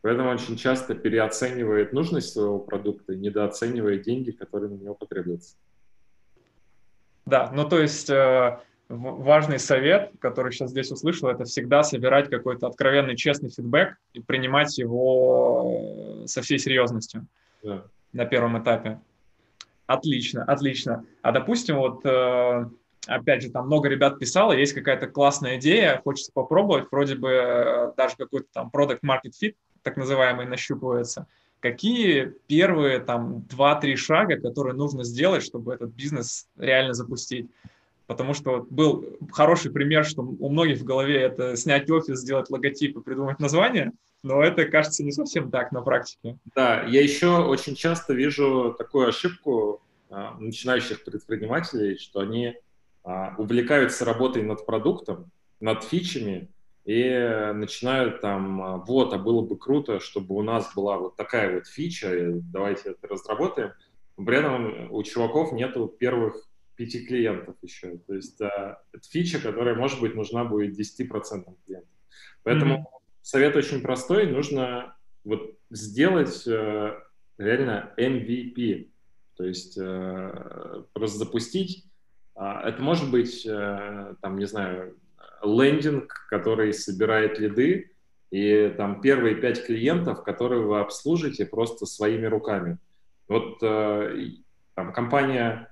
[0.00, 5.56] Поэтому очень часто переоценивает нужность своего продукта и недооценивает деньги, которые на него потребуются.
[7.26, 8.10] Да, ну то есть
[8.88, 14.78] важный совет, который сейчас здесь услышал, это всегда собирать какой-то откровенный, честный фидбэк и принимать
[14.78, 17.26] его со всей серьезностью
[17.62, 17.84] да.
[18.12, 19.00] на первом этапе.
[19.86, 21.04] Отлично, отлично.
[21.22, 22.66] А допустим, вот э,
[23.06, 27.92] опять же, там много ребят писало, есть какая-то классная идея, хочется попробовать, вроде бы э,
[27.96, 31.26] даже какой-то там product market fit, так называемый, нащупывается.
[31.60, 37.48] Какие первые там 2-3 шага, которые нужно сделать, чтобы этот бизнес реально запустить?
[38.08, 42.96] потому что был хороший пример, что у многих в голове это снять офис, сделать логотип
[42.96, 43.92] и придумать название,
[44.22, 46.38] но это, кажется, не совсем так на практике.
[46.56, 52.54] Да, я еще очень часто вижу такую ошибку а, начинающих предпринимателей, что они
[53.38, 55.30] увлекаются работой над продуктом,
[55.60, 56.50] над фичами,
[56.88, 61.54] и начинают там, а, вот, а было бы круто, чтобы у нас была вот такая
[61.54, 62.10] вот фича,
[62.50, 63.72] давайте это разработаем.
[64.16, 67.98] При этом у чуваков нету первых пяти клиентов еще.
[68.06, 71.90] То есть а, это фича, которая, может быть, нужна будет 10% клиентов.
[72.42, 73.18] Поэтому mm-hmm.
[73.20, 74.26] совет очень простой.
[74.26, 76.98] Нужно вот сделать э,
[77.36, 78.88] реально MVP.
[79.36, 81.84] То есть э, просто запустить.
[82.38, 84.96] Э, это может быть, э, там, не знаю,
[85.42, 87.92] лендинг, который собирает лиды,
[88.30, 92.78] и там первые пять клиентов, которые вы обслужите просто своими руками.
[93.26, 94.30] Вот э,
[94.74, 95.70] там компания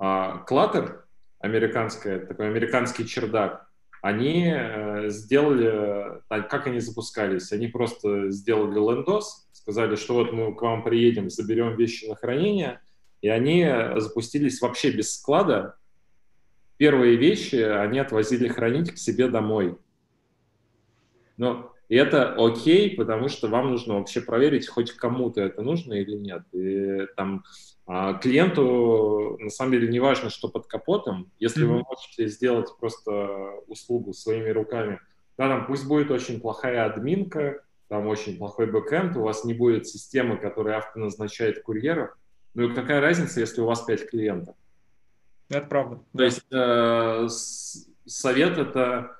[0.00, 1.00] а Clutter,
[1.40, 3.68] американская, такой американский чердак,
[4.00, 10.62] они э, сделали, как они запускались, они просто сделали лендос, сказали, что вот мы к
[10.62, 12.80] вам приедем, заберем вещи на хранение,
[13.22, 15.74] и они запустились вообще без склада.
[16.78, 19.76] Первые вещи они отвозили хранить к себе домой.
[21.36, 26.16] Но И это окей, потому что вам нужно вообще проверить, хоть кому-то это нужно или
[26.16, 26.42] нет.
[26.52, 27.44] И там
[27.86, 31.32] а, клиенту на самом деле не важно, что под капотом.
[31.38, 31.68] Если mm-hmm.
[31.68, 33.12] вы можете сделать просто
[33.66, 35.00] услугу своими руками,
[35.36, 39.88] да, там пусть будет очень плохая админка, там очень плохой бэкэнд, у вас не будет
[39.88, 42.10] системы, которая автоназначает курьеров.
[42.54, 44.54] Ну и какая разница, если у вас 5 клиентов?
[45.48, 46.00] Это правда.
[46.16, 47.28] То есть э,
[48.06, 49.16] совет это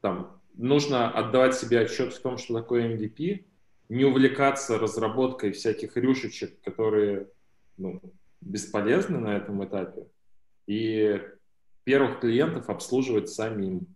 [0.00, 3.44] там нужно отдавать себе отчет в том, что такое MVP,
[3.88, 7.28] не увлекаться разработкой всяких рюшечек, которые
[7.76, 8.00] ну,
[8.40, 10.06] бесполезны на этом этапе,
[10.66, 11.20] и
[11.84, 13.86] первых клиентов обслуживать самим.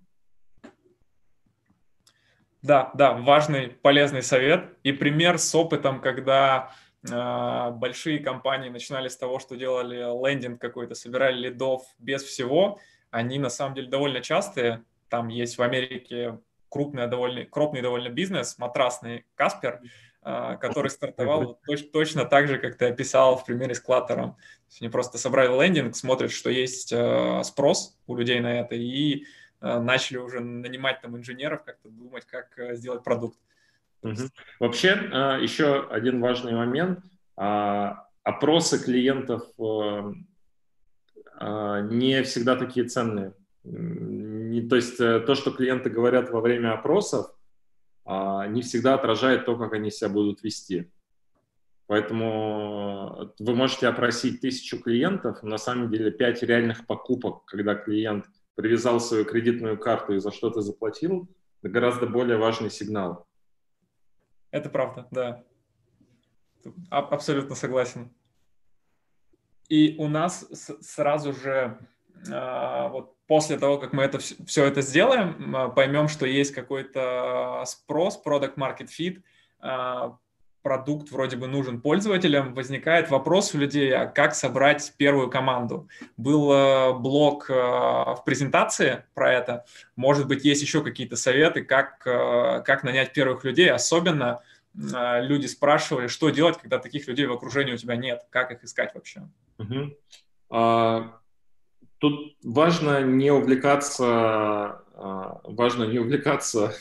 [2.63, 4.75] Да, да, важный, полезный совет.
[4.83, 6.73] И пример с опытом, когда
[7.07, 12.79] большие компании начинали с того, что делали лендинг какой-то, собирали лидов без всего,
[13.11, 14.83] они на самом деле довольно частые.
[15.09, 16.39] Там есть в Америке
[16.69, 19.81] крупный довольно, крупный довольно бизнес, матрасный Каспер,
[20.23, 24.37] а, который стартовал точ, точно так же, как ты описал в примере с Клаттером.
[24.81, 29.27] Они просто собрали лендинг, смотрят, что есть а, спрос у людей на это, и
[29.61, 33.39] а, начали уже нанимать там инженеров, как-то думать, как сделать продукт.
[34.61, 34.89] Вообще,
[35.43, 37.01] еще один важный момент.
[37.37, 39.43] Опросы клиентов
[41.41, 43.35] не всегда такие ценные
[44.69, 47.27] то есть э, то, что клиенты говорят во время опросов,
[48.05, 50.91] а, не всегда отражает то, как они себя будут вести.
[51.87, 58.27] Поэтому э, вы можете опросить тысячу клиентов, на самом деле пять реальных покупок, когда клиент
[58.55, 61.29] привязал свою кредитную карту и за что-то заплатил,
[61.63, 63.27] это гораздо более важный сигнал.
[64.55, 65.43] Это правда, да.
[66.89, 68.15] Абсолютно согласен.
[69.69, 70.47] И у нас
[70.81, 71.77] сразу же
[72.31, 77.65] а, вот после того, как мы это все это сделаем, а, поймем, что есть какой-то
[77.67, 79.25] спрос, product market fit,
[79.59, 80.19] а,
[80.65, 85.89] продукт вроде бы нужен пользователям, возникает вопрос у людей, а как собрать первую команду.
[86.17, 89.65] Был а, блок в презентации про это.
[89.95, 94.41] Может быть, есть еще какие-то советы, как, как нанять первых людей, особенно
[94.75, 98.93] люди спрашивали, что делать, когда таких людей в окружении у тебя нет, как их искать
[98.95, 99.29] вообще.
[99.59, 99.95] Uh-huh.
[102.05, 106.73] Тут важно не увлекаться, а, важно не увлекаться а,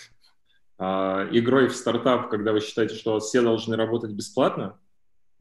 [0.79, 4.79] игрой в стартап, когда вы считаете, что все должны работать бесплатно.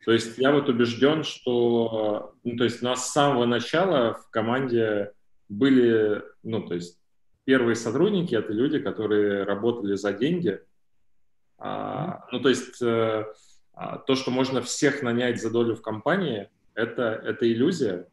[0.04, 4.30] То есть я вот убежден, что, ну, то есть у нас с самого начала в
[4.30, 5.12] команде
[5.48, 6.98] были, ну, то есть
[7.44, 10.60] первые сотрудники— это люди, которые работали за деньги.
[11.58, 13.24] А, ну, то есть э,
[13.74, 18.08] а, то, что можно всех нанять за долю в компании, это, это иллюзия.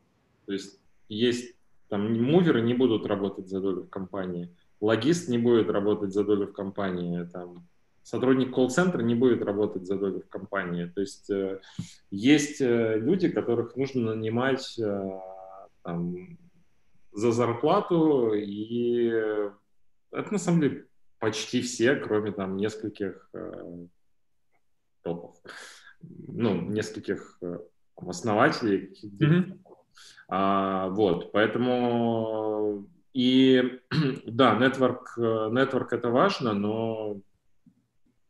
[0.46, 1.56] То есть есть
[1.88, 6.48] там муверы не будут работать за долю в компании, логист не будет работать за долю
[6.48, 7.68] в компании, там,
[8.04, 10.86] сотрудник колл-центра не будет работать за долю в компании.
[10.86, 11.60] То есть э,
[12.12, 15.20] есть э, люди, которых нужно нанимать э,
[15.84, 16.38] там,
[17.12, 19.08] за зарплату, и
[20.12, 20.86] это на самом деле
[21.20, 23.86] почти все, кроме там нескольких э,
[25.04, 25.36] топов,
[26.02, 27.60] ну, нескольких э,
[27.96, 29.60] основателей, mm-hmm.
[30.32, 32.88] А, вот, поэтому
[33.20, 33.82] и
[34.28, 37.20] да, network, network это важно, но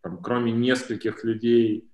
[0.01, 1.87] там, кроме нескольких людей,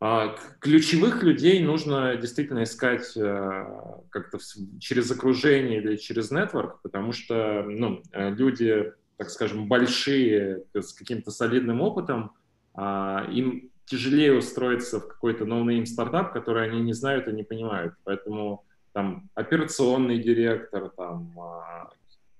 [0.00, 4.38] а, ключевых людей нужно действительно искать а, как-то
[4.80, 11.82] через окружение или через network, потому что ну, люди, так скажем, большие, с каким-то солидным
[11.82, 12.32] опытом,
[12.72, 17.92] а, им тяжелее устроиться в какой-то no-name стартап, который они не знают и не понимают.
[18.04, 18.64] Поэтому
[18.96, 21.90] там операционный директор, там, а,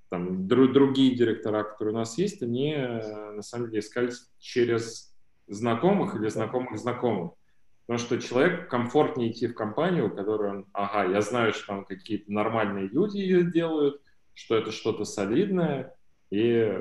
[0.09, 5.15] там дру, другие директора, которые у нас есть, они на самом деле искали через
[5.49, 7.33] знакомых или знакомых знакомых.
[7.85, 12.89] Потому что человек комфортнее идти в компанию, которая, ага, я знаю, что там какие-то нормальные
[12.89, 14.01] люди ее делают,
[14.33, 15.95] что это что-то солидное,
[16.31, 16.73] и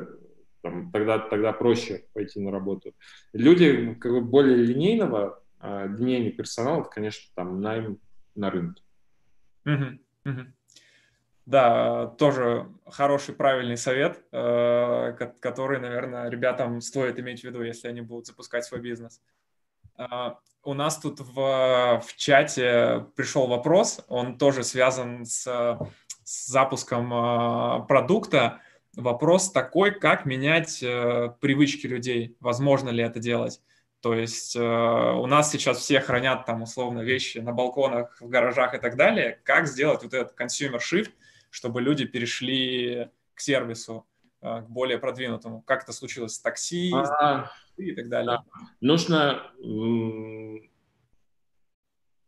[0.61, 2.93] там, тогда, тогда проще пойти на работу.
[3.33, 7.99] Люди как бы более линейного, э, линейный персонал, это, конечно, там найм
[8.35, 8.84] на рынке.
[9.65, 9.99] Угу.
[11.45, 18.01] Да, тоже хороший, правильный совет, э, который, наверное, ребятам стоит иметь в виду, если они
[18.01, 19.21] будут запускать свой бизнес.
[19.97, 20.31] Э,
[20.63, 25.43] у нас тут в, в чате пришел вопрос, он тоже связан с,
[26.23, 28.61] с запуском э, продукта
[28.95, 33.61] вопрос такой, как менять э, привычки людей, возможно ли это делать.
[34.05, 38.75] То есть э, у нас сейчас все хранят там условно вещи на балконах, в гаражах
[38.75, 39.39] и так далее.
[39.43, 41.09] Как сделать вот этот consumer shift,
[41.49, 44.05] чтобы люди перешли к сервису?
[44.41, 45.63] к более продвинутому?
[45.63, 48.43] Как это случилось с такси а, и так далее?
[48.45, 48.45] Да.
[48.79, 49.41] Нужно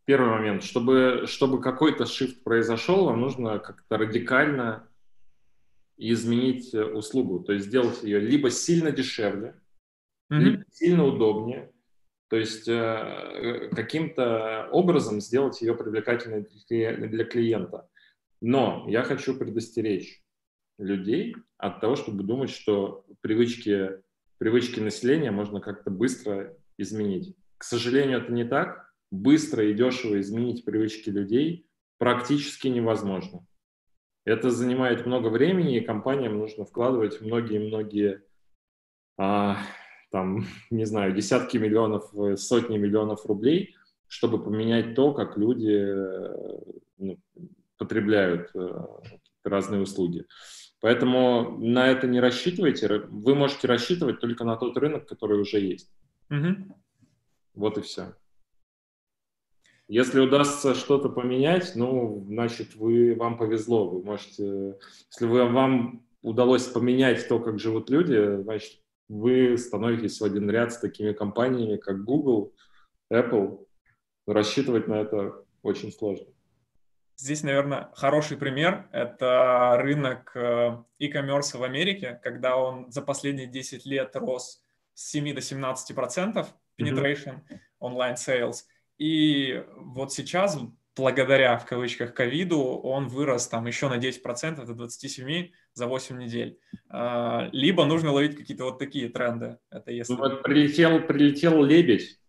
[0.05, 4.87] первый момент, чтобы, чтобы какой-то shift произошел, вам нужно как-то радикально
[5.95, 9.61] изменить э, услугу, то есть сделать ее либо сильно дешевле,
[10.31, 10.63] mm-hmm.
[10.71, 11.71] сильно удобнее,
[12.29, 16.47] то есть э, каким-то образом сделать ее привлекательной
[17.07, 17.89] для клиента.
[18.41, 20.21] Но я хочу предостеречь
[20.77, 24.01] людей от того, чтобы думать, что привычки,
[24.37, 27.35] привычки населения можно как-то быстро изменить.
[27.57, 31.65] К сожалению, это не так быстро и дешево изменить привычки людей
[31.97, 33.45] практически невозможно.
[34.25, 38.23] Это занимает много времени, и компаниям нужно вкладывать многие-многие,
[39.17, 39.57] а,
[40.09, 43.75] там, не знаю, десятки миллионов, э, сотни миллионов рублей,
[44.07, 46.59] чтобы поменять то, как люди э,
[46.97, 47.19] ну,
[47.77, 48.85] потребляют э,
[49.43, 50.25] разные услуги.
[50.79, 52.99] Поэтому на это не рассчитывайте.
[53.09, 55.91] Вы можете рассчитывать только на тот рынок, который уже есть.
[56.29, 56.77] Угу.
[57.55, 58.13] Вот и все.
[59.87, 63.89] Если удастся что-то поменять, ну, значит, вы, вам повезло.
[63.89, 64.77] Вы можете,
[65.11, 70.73] если вы, вам удалось поменять то, как живут люди, значит, вы становитесь в один ряд
[70.73, 72.53] с такими компаниями, как Google,
[73.11, 73.65] Apple.
[74.25, 76.27] Рассчитывать на это очень сложно.
[77.15, 83.85] Здесь, наверное, хороший пример– это рынок э, e-commerce в Америке, когда он за последние 10
[83.85, 87.59] лет рос с 7 до 17 процентов penetration mm-hmm.
[87.81, 88.63] online sales–
[88.97, 90.57] и вот сейчас,
[90.95, 96.59] благодаря, в кавычках, ковиду, он вырос там еще на 10% до 27 за 8 недель.
[96.89, 99.59] А, либо нужно ловить какие-то вот такие тренды.
[99.69, 100.13] Это если...
[100.13, 102.19] Ну, вот прилетел, прилетел лебедь.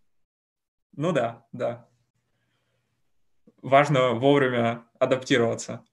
[0.94, 1.88] Ну да, да.
[3.62, 5.84] Важно вовремя адаптироваться.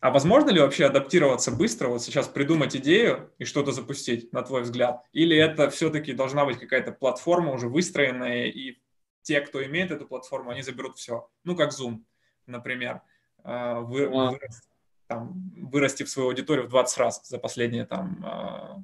[0.00, 4.62] А возможно ли вообще адаптироваться быстро, вот сейчас придумать идею и что-то запустить, на твой
[4.62, 5.02] взгляд?
[5.12, 8.76] Или это все-таки должна быть какая-то платформа уже выстроенная и
[9.22, 11.30] те, кто имеет эту платформу, они заберут все.
[11.44, 12.00] Ну, как Zoom,
[12.46, 13.00] например.
[13.44, 14.32] А, вы, а.
[14.32, 14.68] вырас,
[15.06, 18.82] там, вырастив свою аудиторию в 20 раз за последние там а,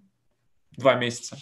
[0.73, 1.37] два месяца.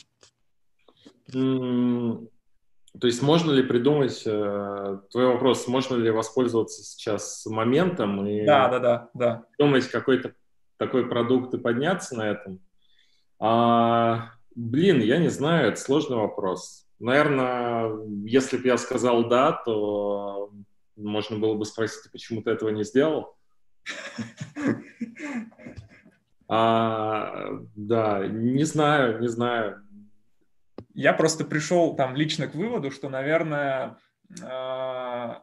[3.00, 8.68] То есть можно ли придумать, э, твой вопрос, можно ли воспользоваться сейчас моментом и да,
[8.68, 9.44] да, да, да.
[9.56, 10.34] придумать какой-то
[10.78, 12.60] такой продукт и подняться на этом?
[13.38, 16.86] А, блин, я не знаю, это сложный вопрос.
[16.98, 17.92] Наверное,
[18.24, 20.50] если бы я сказал «да», то
[20.96, 23.37] можно было бы спросить, почему ты этого не сделал?
[26.50, 29.82] А, да, не знаю, не знаю.
[30.94, 33.98] Я просто пришел там лично к выводу, что, наверное,
[34.42, 35.42] а,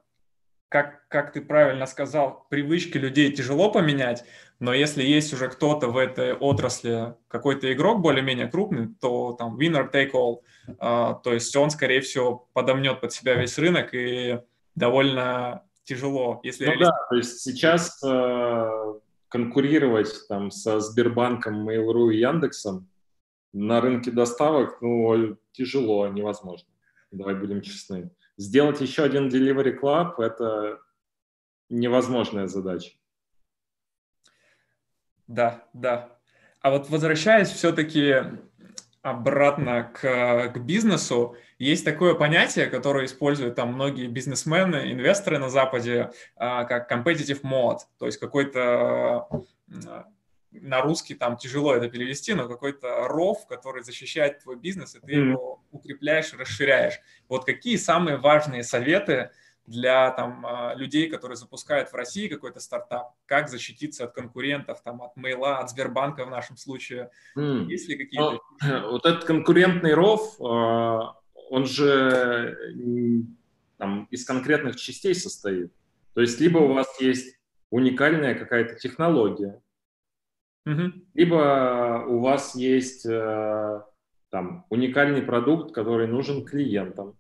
[0.70, 4.26] как, как ты правильно сказал, привычки людей тяжело поменять,
[4.60, 9.92] но если есть уже кто-то в этой отрасли, какой-то игрок более-менее крупный, то там winner
[9.92, 10.38] take all,
[10.80, 14.40] а, то есть он, скорее всего, подомнет под себя весь рынок и
[14.76, 16.42] довольно тяжело.
[16.44, 22.90] Если ну да, то есть сейчас э, конкурировать там со Сбербанком, Mail.ru и Яндексом
[23.54, 26.68] на рынке доставок, ну, тяжело, невозможно.
[27.12, 28.12] Давай будем честны.
[28.38, 30.82] Сделать еще один Delivery Club– это
[31.70, 32.92] невозможная задача.
[35.28, 36.20] Да, да.
[36.60, 38.16] А вот возвращаясь все-таки
[39.06, 46.12] обратно к, к бизнесу, есть такое понятие, которое используют там многие бизнесмены, инвесторы на Западе,
[46.36, 49.28] а, как competitive mode, то есть какой-то
[50.52, 55.14] на русский там тяжело это перевести, но какой-то ров, который защищает твой бизнес, и ты
[55.14, 55.30] mm-hmm.
[55.30, 57.00] его укрепляешь, расширяешь.
[57.28, 59.30] Вот какие самые важные советы
[59.68, 65.02] для там, а, людей, которые запускают в России какой-то стартап, как защититься от конкурентов, там,
[65.02, 67.10] от Мейла, от Сбербанка в нашем случае?
[67.38, 67.66] Mm.
[67.66, 68.40] Есть ли какие-то...
[68.62, 71.16] Ну, вот этот конкурентный ров, а,
[71.50, 72.58] он же
[73.78, 75.74] там, из конкретных частей состоит.
[76.14, 77.38] То есть либо у вас есть
[77.70, 79.62] уникальная какая-то технология,
[80.68, 80.92] mm-hmm.
[81.14, 83.82] либо у вас есть э,
[84.30, 87.18] там, уникальный продукт, который нужен клиентам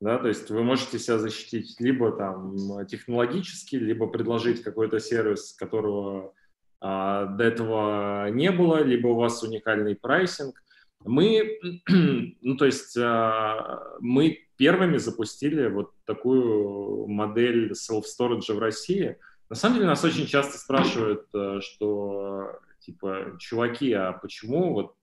[0.00, 6.32] да, то есть вы можете себя защитить либо там технологически, либо предложить какой-то сервис, которого
[6.80, 10.62] а, до этого не было, либо у вас уникальный прайсинг.
[11.04, 11.58] Мы,
[12.40, 19.18] ну, то есть а, мы первыми запустили вот такую модель self-storage в России.
[19.50, 24.94] На самом деле нас очень часто спрашивают, э, что типа, чуваки, а почему вот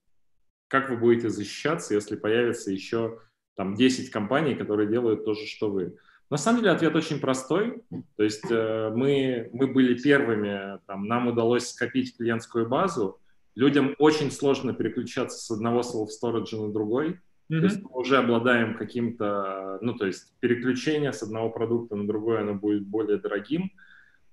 [0.68, 3.20] как вы будете защищаться, если появится еще
[3.58, 5.98] там 10 компаний, которые делают то же, что вы.
[6.30, 7.84] На самом деле ответ очень простой.
[8.16, 13.20] То есть э, мы, мы были первыми, там, нам удалось скопить клиентскую базу,
[13.56, 17.10] людям очень сложно переключаться с одного self-storage на другой.
[17.50, 17.60] Mm-hmm.
[17.60, 22.42] То есть мы уже обладаем каким-то, ну, то есть переключение с одного продукта на другой,
[22.42, 23.72] оно будет более дорогим.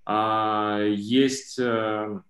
[0.04, 2.20] А есть э,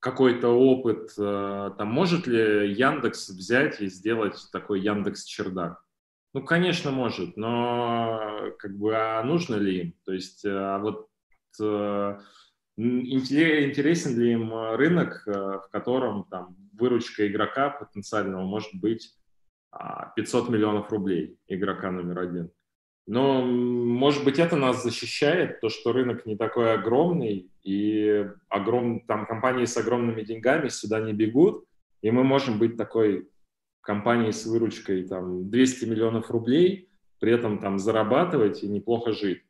[0.00, 5.84] какой-то опыт, э, там, может ли Яндекс взять и сделать такой Яндекс Чердак?
[6.34, 9.94] Ну, конечно, может, но как бы, а нужно ли им?
[10.04, 11.08] То есть, э, а вот
[12.76, 19.14] интересен ли им рынок, в котором там выручка игрока потенциального может быть
[20.16, 22.50] 500 а, миллионов рублей игрока номер один.
[23.06, 29.00] Но, может быть, это нас защищает, то, что рынок не такой огромный, и огром...
[29.06, 31.64] там компании с огромными деньгами сюда не бегут,
[32.02, 33.28] и мы можем быть такой
[33.84, 36.88] компанией с выручкой там 200 миллионов рублей,
[37.20, 39.42] при этом там зарабатывать и неплохо жить.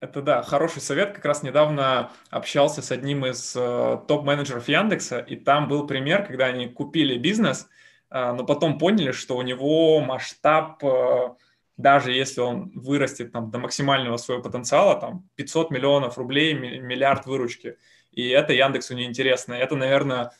[0.00, 1.14] Это да, хороший совет.
[1.14, 6.46] Как раз недавно общался с одним из э, топ-менеджеров Яндекса, и там был пример, когда
[6.46, 7.68] они купили бизнес,
[8.10, 11.34] э, но потом поняли, что у него масштаб э,
[11.76, 17.78] даже если он вырастет там, до максимального своего потенциала, там 500 миллионов рублей, миллиард выручки,
[18.12, 19.54] и это Яндексу неинтересно.
[19.54, 20.30] Это, наверное,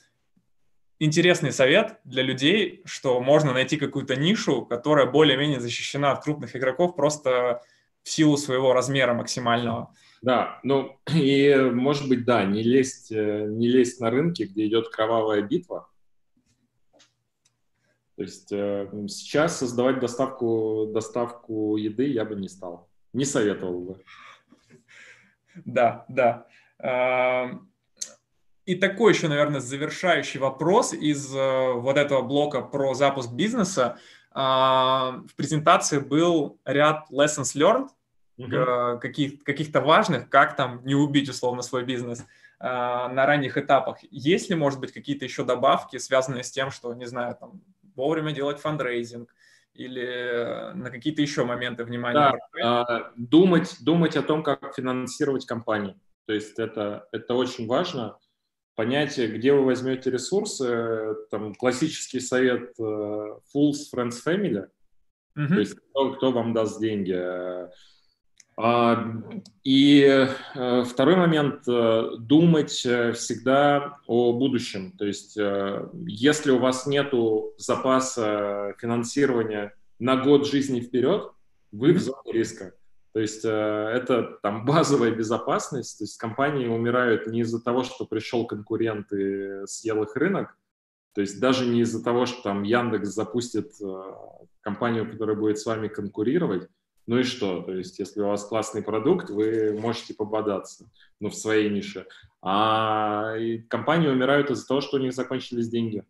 [0.98, 6.96] интересный совет для людей, что можно найти какую-то нишу, которая более-менее защищена от крупных игроков
[6.96, 7.62] просто
[8.02, 9.94] в силу своего размера максимального.
[10.22, 14.88] Да, ну и может быть, да, не лезть, э, не лезть на рынки, где идет
[14.88, 15.88] кровавая битва,
[18.16, 22.88] то есть э, сейчас создавать доставку, доставку еды я бы не стал.
[23.12, 24.04] Не советовал бы.
[25.64, 26.46] Да, да.
[28.66, 33.98] И такой еще, наверное, завершающий вопрос из э, вот этого блока про запуск бизнеса.
[34.32, 37.88] В презентации был ряд lessons learned,
[38.36, 38.98] угу.
[38.98, 42.24] каких, каких-то важных, как там не убить условно свой бизнес
[42.58, 43.98] на ранних этапах.
[44.10, 47.60] Есть ли, может быть, какие-то еще добавки, связанные с тем, что, не знаю, там
[47.94, 49.32] вовремя делать фандрейзинг
[49.74, 52.36] или на какие-то еще моменты внимания?
[52.60, 55.94] Да, думать, думать о том, как финансировать компанию.
[56.26, 58.16] То есть это, это очень важно.
[58.74, 64.66] Понятие, где вы возьмете ресурсы, там классический совет э, Fools, Friends, Family,
[65.38, 65.48] mm-hmm.
[65.48, 67.16] то есть кто, кто вам даст деньги.
[68.56, 69.22] А,
[69.62, 70.02] и
[70.54, 74.92] э, второй момент э,– думать всегда о будущем.
[74.98, 75.38] То есть
[76.06, 77.12] если у вас нет
[77.58, 81.30] запаса финансирования на год жизни вперед,
[81.70, 82.74] вы в зоне риска.
[83.14, 85.98] То есть это там базовая безопасность.
[85.98, 90.56] То есть компании умирают не из-за того, что пришел конкурент и съел их рынок,
[91.14, 93.72] то есть даже не из-за того, что там Яндекс запустит
[94.60, 96.68] компанию, которая будет с вами конкурировать,
[97.06, 97.62] ну и что?
[97.62, 102.06] То есть, если у вас классный продукт, вы можете пободаться, ну, в своей нише.
[102.40, 103.34] А
[103.68, 106.04] компании умирают из-за того, что у них закончились деньги.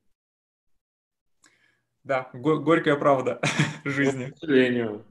[2.05, 3.41] Да, го- горькая правда
[3.85, 4.31] жизни.
[4.31, 5.05] К сожалению.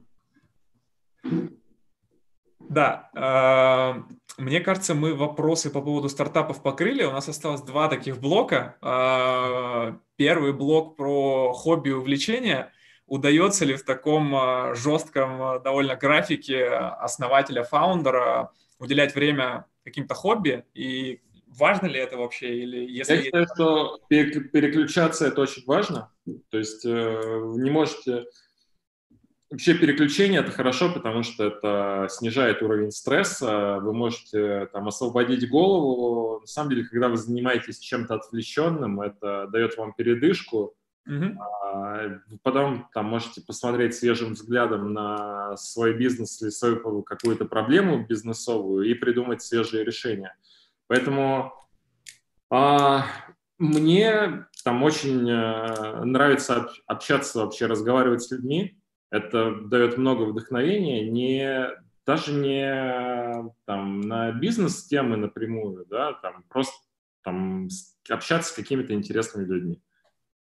[2.68, 7.04] Да, э, мне кажется, мы вопросы по поводу стартапов покрыли.
[7.04, 8.76] У нас осталось два таких блока.
[8.82, 12.72] Э, первый блок про хобби и увлечения–
[13.06, 20.64] удается ли в таком а, жестком а, довольно графике основателя, фаундера уделять время каким-то хобби
[20.74, 26.10] и важно ли это вообще или если я считаю, что переключаться это очень важно
[26.50, 27.20] то есть э,
[27.56, 28.24] не можете
[29.50, 36.40] вообще переключение это хорошо потому что это снижает уровень стресса вы можете там освободить голову
[36.40, 40.74] на самом деле когда вы занимаетесь чем-то отвлеченным это дает вам передышку.
[41.06, 48.88] А, потом там можете посмотреть свежим взглядом на свой бизнес или свою какую-то проблему бизнесовую
[48.88, 50.34] и придумать свежие решения.
[50.86, 51.52] Поэтому
[52.50, 53.06] а,
[53.58, 58.78] мне там очень а, нравится общаться вообще, разговаривать с людьми.
[59.14, 61.68] Это дает много вдохновения, не
[62.04, 66.74] даже не там на бизнес-темы напрямую, да, там просто
[67.22, 67.68] там
[68.10, 69.80] общаться с какими-то интересными людьми.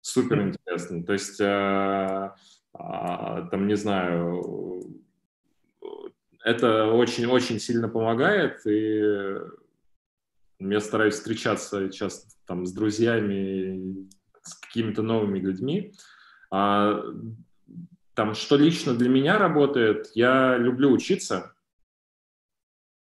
[0.01, 1.05] Супер интересно.
[1.05, 4.83] То есть, э, э, там, не знаю,
[6.43, 9.37] это очень-очень сильно помогает, и
[10.61, 14.09] я стараюсь встречаться сейчас там с друзьями,
[14.41, 15.93] с какими-то новыми людьми.
[16.51, 17.05] А,
[18.15, 21.55] там, что лично для меня работает, я люблю учиться.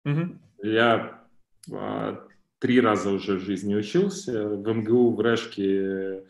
[0.06, 0.38] Mm-hmm.
[0.64, 1.26] Я
[1.72, 2.28] а,
[2.60, 4.48] три раза уже в жизни учился.
[4.48, 6.24] В МГУ, в Решке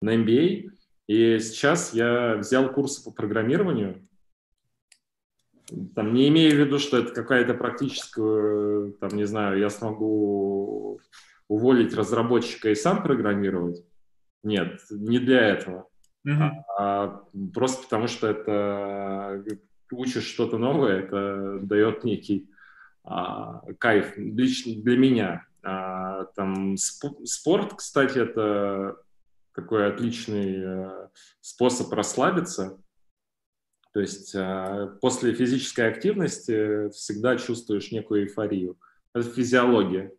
[0.00, 0.70] на MBA,
[1.06, 4.06] и сейчас я взял курсы по программированию.
[5.94, 11.00] Там, не имея в виду, что это какая-то практическая, там, не знаю, я смогу
[11.46, 13.84] уволить разработчика и сам программировать.
[14.42, 15.88] Нет, не для этого.
[16.26, 16.50] Mm-hmm.
[16.78, 17.24] А,
[17.54, 19.44] просто потому что это
[19.90, 22.50] учишь что-то новое, это дает некий
[23.04, 25.46] а, кайф лично для меня.
[25.62, 28.96] А, там сп- спорт, кстати, это
[29.54, 32.80] такой отличный а, способ расслабиться.
[33.92, 38.78] То есть а, после физической активности всегда чувствуешь некую эйфорию.
[39.14, 40.12] Это физиология.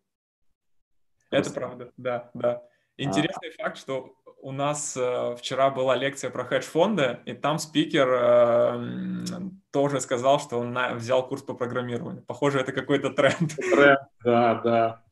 [1.30, 2.52] Это правда, да, да.
[2.54, 2.70] А.
[2.98, 3.64] Интересный а...
[3.64, 10.00] факт, что у нас э, вчера была лекция про хедж-фонды, и там спикер э, тоже
[10.02, 12.24] сказал, что он взял курс по программированию.
[12.24, 13.56] Похоже, это какой-то тренд.
[13.56, 15.04] Тренд, да, да.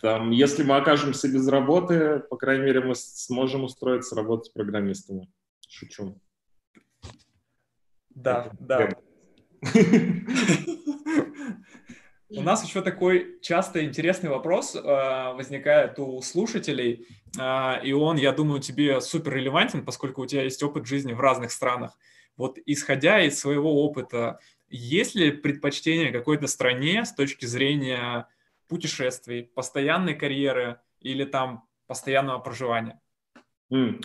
[0.00, 5.30] Там, если мы окажемся без работы, по крайней мере, мы сможем устроиться работать программистами.
[5.68, 6.20] Шучу.
[8.10, 8.88] Да, да.
[12.30, 17.06] У нас еще такой часто интересный вопрос э, возникает у слушателей,
[17.38, 21.20] э, и он, я думаю, тебе супер релевантен, поскольку у тебя есть опыт жизни в
[21.20, 21.96] разных странах.
[22.36, 28.28] Вот исходя из своего опыта, есть ли предпочтение какой-то стране с точки зрения
[28.68, 33.00] путешествий, постоянной карьеры или там постоянного проживания?
[33.72, 34.02] Mm.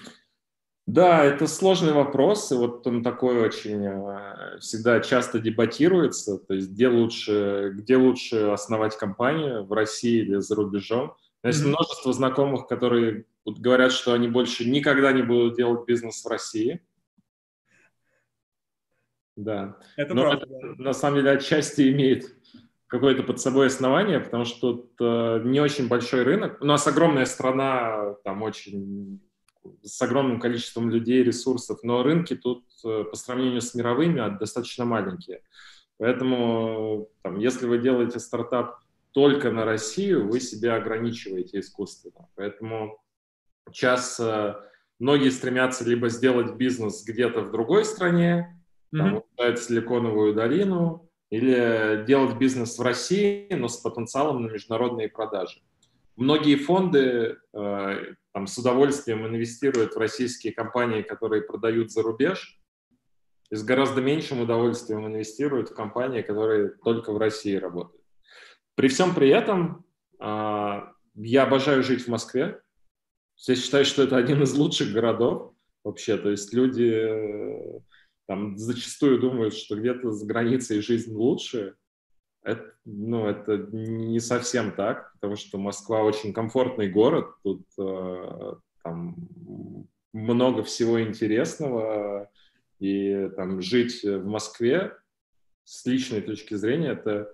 [0.85, 6.71] Да, это сложный вопрос, и вот он такой очень э, всегда часто дебатируется, то есть
[6.71, 11.15] где лучше, где лучше основать компанию, в России или за рубежом.
[11.41, 11.67] Есть mm-hmm.
[11.67, 16.81] множество знакомых, которые говорят, что они больше никогда не будут делать бизнес в России.
[19.37, 19.77] Да.
[19.95, 20.45] Это Но правда.
[20.45, 22.35] это на самом деле отчасти имеет
[22.87, 26.57] какое-то под собой основание, потому что тут э, не очень большой рынок.
[26.61, 29.21] У нас огромная страна, там очень
[29.81, 35.41] с огромным количеством людей, ресурсов, но рынки тут э, по сравнению с мировыми достаточно маленькие.
[35.97, 38.79] Поэтому, там, если вы делаете стартап
[39.11, 42.27] только на Россию, вы себя ограничиваете искусственно.
[42.35, 43.01] Поэтому
[43.71, 44.55] сейчас э,
[44.99, 48.61] многие стремятся либо сделать бизнес где-то в другой стране,
[48.93, 49.23] mm-hmm.
[49.37, 55.61] там, Силиконовую долину, или делать бизнес в России, но с потенциалом на международные продажи.
[56.15, 62.59] Многие фонды э, там, с удовольствием инвестируют в российские компании, которые продают за рубеж,
[63.51, 68.03] и с гораздо меньшим удовольствием инвестируют в компании, которые только в России работают.
[68.75, 69.85] При всем при этом
[70.19, 70.81] э,
[71.15, 72.59] я обожаю жить в Москве.
[73.47, 75.53] Я считаю, что это один из лучших городов
[75.83, 76.17] вообще.
[76.17, 77.79] То есть люди э,
[78.27, 81.75] там зачастую думают, что где-то за границей жизнь лучше.
[82.43, 89.15] Это, ну, это не совсем так, потому что Москва очень комфортный город, тут э, там
[90.11, 92.29] много всего интересного,
[92.79, 94.93] и там жить в Москве
[95.63, 97.33] с личной точки зрения это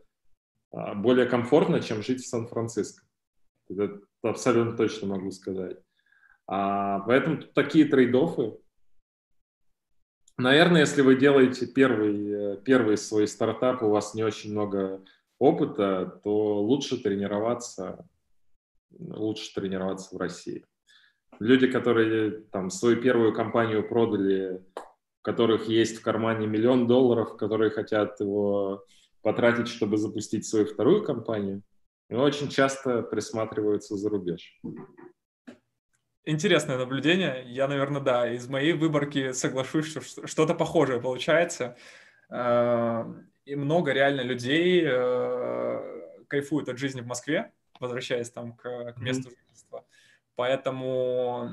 [0.72, 3.04] э, более комфортно, чем жить в Сан-Франциско.
[3.70, 5.78] Это абсолютно точно могу сказать.
[6.48, 8.58] А, поэтому тут такие трейдофы.
[10.40, 15.04] Наверное, если вы делаете первый, э, первый свой стартап, у вас не очень много
[15.38, 18.08] опыта, то лучше тренироваться,
[18.98, 20.66] лучше тренироваться в России.
[21.42, 27.70] Люди, которые там свою первую компанию продали, у которых есть в кармане миллион долларов, которые
[27.70, 28.86] хотят его
[29.22, 31.64] потратить, чтобы запустить свою вторую компанию,
[32.10, 34.58] очень часто присматриваются за рубеж.
[36.26, 37.44] Интересное наблюдение.
[37.48, 41.78] Я, наверное, да, из моей выборки соглашусь, что что-то похожее получается.
[42.30, 43.06] Э,
[43.46, 49.30] и много реально людей э, кайфуют от жизни в Москве, возвращаясь там к, к месту
[49.30, 49.86] жительства.
[50.36, 51.50] Поэтому,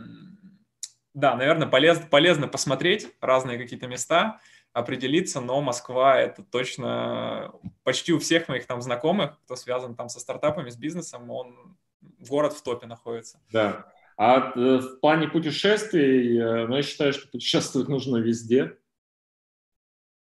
[1.15, 4.41] да, наверное, полез, полезно посмотреть разные какие-то места,
[4.73, 7.53] определиться, но Москва это точно
[7.83, 11.79] почти у всех моих там знакомых, кто связан там со стартапами, с бизнесом, он
[12.19, 13.41] город в топе находится.
[13.51, 18.79] Да, а в плане путешествий, э, ну, я считаю, что путешествовать нужно везде.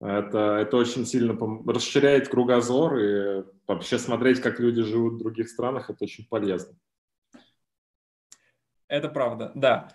[0.00, 5.90] Это, это очень сильно расширяет кругозор, и вообще смотреть, как люди живут в других странах,
[5.90, 6.74] это очень полезно.
[8.88, 9.92] Это правда, да.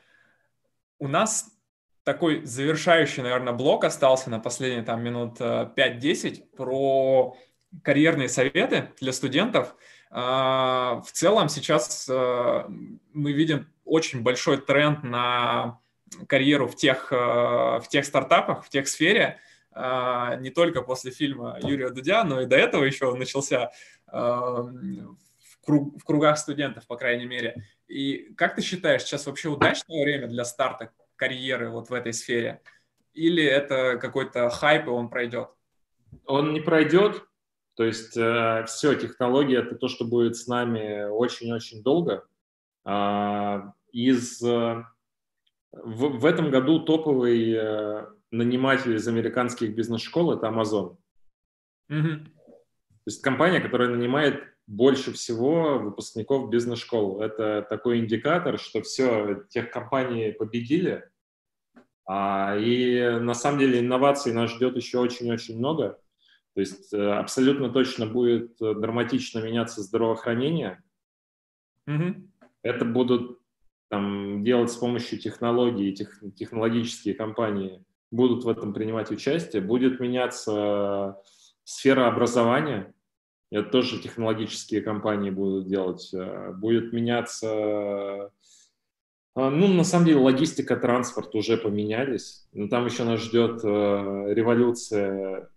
[0.99, 1.51] У нас
[2.03, 7.35] такой завершающий, наверное, блок остался на последние там минут 5-10 э, про
[7.83, 9.75] карьерные советы для студентов.
[10.11, 15.79] А, в целом сейчас мы видим очень большой тренд на
[16.27, 19.39] карьеру в тех, э, в тех стартапах, в тех сфере,
[19.75, 23.71] э, не только после фильма Юрия Дудя, но и до этого еще начался
[24.11, 27.63] э, в, круг, в кругах студентов, по крайней мере.
[27.87, 32.61] И как ты считаешь, сейчас вообще удачное время для старта карьеры вот в этой сфере?
[33.13, 35.49] Или это какой-то хайп, и он пройдет?
[36.25, 37.23] Он не пройдет.
[37.75, 42.25] То есть э, все, технология— это то, что будет с нами очень-очень долго—
[42.91, 44.85] А, из, в,
[45.73, 50.97] в этом году топовый э, наниматель из американских бизнес-школ– это Amazon.
[51.91, 52.25] Mm-hmm.
[52.25, 57.21] То есть компания, которая нанимает больше всего выпускников бизнес-школ.
[57.21, 61.09] Это такой индикатор, что все, тех компаний победили.
[62.05, 65.99] А, и на самом деле инноваций нас ждет еще очень-очень много.
[66.53, 70.83] То есть э, абсолютно точно будет э, драматично меняться здравоохранение.
[71.87, 72.27] Mm-hmm.
[72.61, 73.38] Это будут
[73.89, 79.61] там, делать с помощью технологий, тех, технологические компании будут в этом принимать участие.
[79.61, 81.17] Будет меняться
[81.63, 82.93] сфера образования,
[83.51, 86.13] это тоже технологические компании будут делать.
[86.13, 88.31] Э, будет меняться...
[89.35, 92.47] Э, ну, на самом деле, логистика, транспорт уже поменялись.
[92.53, 95.49] Но там еще нас ждет э, революция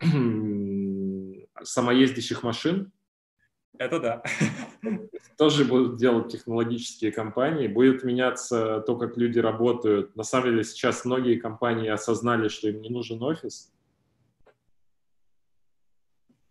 [1.62, 2.92] самоездящих машин.
[3.78, 4.22] Это да.
[5.38, 7.66] Тоже будут делать технологические компании.
[7.66, 10.14] Будет меняться то, как люди работают.
[10.16, 13.72] На самом деле сейчас многие компании осознали, что им не нужен офис.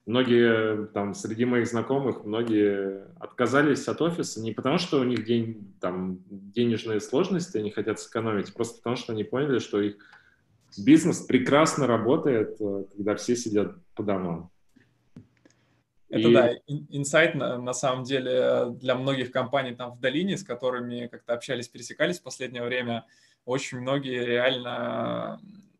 [0.09, 5.75] Многие там среди моих знакомых, многие отказались от офиса не потому, что у них день,
[5.79, 9.97] там, денежные сложности, они хотят сэкономить, просто потому что они поняли, что их
[10.79, 14.49] бизнес прекрасно работает, э, когда все сидят по домам.
[16.09, 16.33] Это и...
[16.33, 21.33] да, инсайт на, на самом деле для многих компаний там в долине, с которыми как-то
[21.33, 23.05] общались, пересекались в последнее время,
[23.45, 25.39] очень многие реально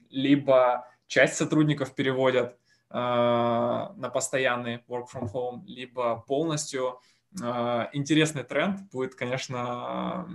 [0.10, 2.58] либо часть сотрудников переводят,
[2.92, 7.00] а, на постоянный work from home, либо полностью.
[7.42, 8.80] А, интересный тренд.
[8.92, 10.28] Будет, конечно,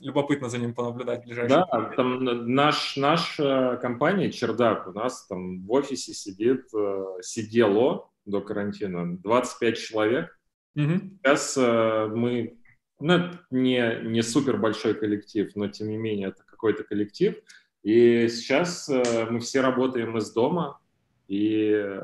[0.00, 5.64] любопытно за ним понаблюдать в ближайшее Да, там наш, наша компания Чердак, у нас там
[5.64, 10.38] в офисе сидит, э, сидело до карантина 25 человек.
[10.76, 11.18] Угу.
[11.22, 12.58] Сейчас э, мы,
[13.00, 17.36] ну, это не, не супер большой коллектив, но тем не менее это какой-то коллектив.
[17.82, 20.80] И сейчас э, мы все работаем из дома,
[21.28, 22.00] и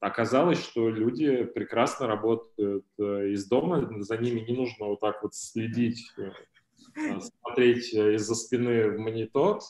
[0.00, 5.34] оказалось, что люди прекрасно работают э, из дома, за ними не нужно вот так вот
[5.34, 6.30] следить, э,
[7.20, 9.60] смотреть из-за спины в монитор.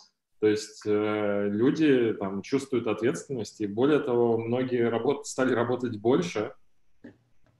[0.40, 6.52] То есть люди там чувствуют ответственность, и более того, многие работ, стали работать больше,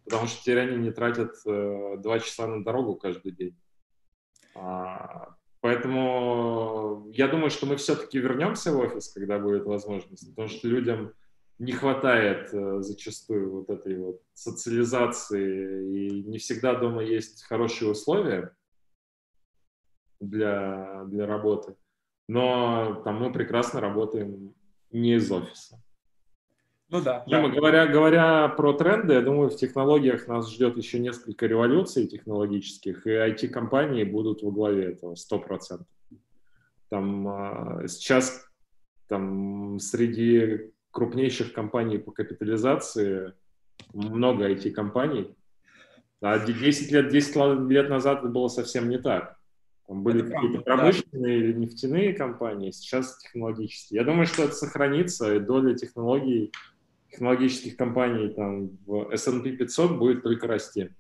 [0.04, 3.56] потому что теперь они не тратят два часа на дорогу каждый день.
[4.54, 5.36] А,
[5.66, 11.12] Поэтому я думаю, что мы все-таки вернемся в офис, когда будет возможность, потому что людям
[11.58, 18.54] не хватает э, зачастую вот этой вот социализации, и не всегда дома есть хорошие условия
[20.20, 21.74] для, для работы.
[22.28, 24.54] Но там мы прекрасно работаем
[24.90, 25.80] не из офиса.
[26.88, 27.24] Ну да.
[27.26, 27.48] да.
[27.48, 33.10] Говоря, говоря про тренды, я думаю, в технологиях нас ждет еще несколько революций технологических, и
[33.10, 35.82] IT-компании будут во главе этого, 100%.
[36.88, 38.46] Там а, сейчас
[39.08, 43.34] там среди крупнейших компаний по капитализации
[43.92, 45.36] много IT-компаний.
[46.20, 49.35] А 10 лет, 10 лет назад это было совсем не так.
[49.86, 54.00] Там были какие-то промышленные или нефтяные компании, сейчас технологические.
[54.00, 56.52] Я думаю, что это сохранится, и доля технологий
[57.10, 60.90] технологических компаний там, в S&P 500 будет только расти.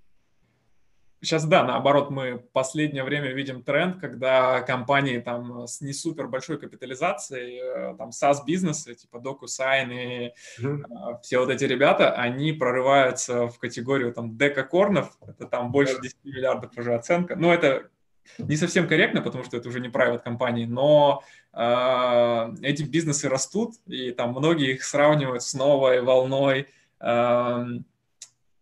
[1.22, 6.28] Сейчас, да, наоборот, мы в последнее время видим тренд, когда компании там с не супер
[6.28, 10.32] большой капитализацией, э, там SaaS-бизнесы, типа DocuSign и
[10.62, 11.20] mm-hmm.
[11.22, 16.76] все вот эти ребята, они прорываются в категорию там декакорнов, это там больше 10 миллиардов
[16.76, 17.34] уже оценка.
[17.34, 17.90] Ну, это
[18.38, 21.22] не совсем корректно, потому что это уже не private компании, но
[21.52, 26.68] э, эти бизнесы растут, и там многие их сравнивают с новой волной
[27.00, 27.64] э,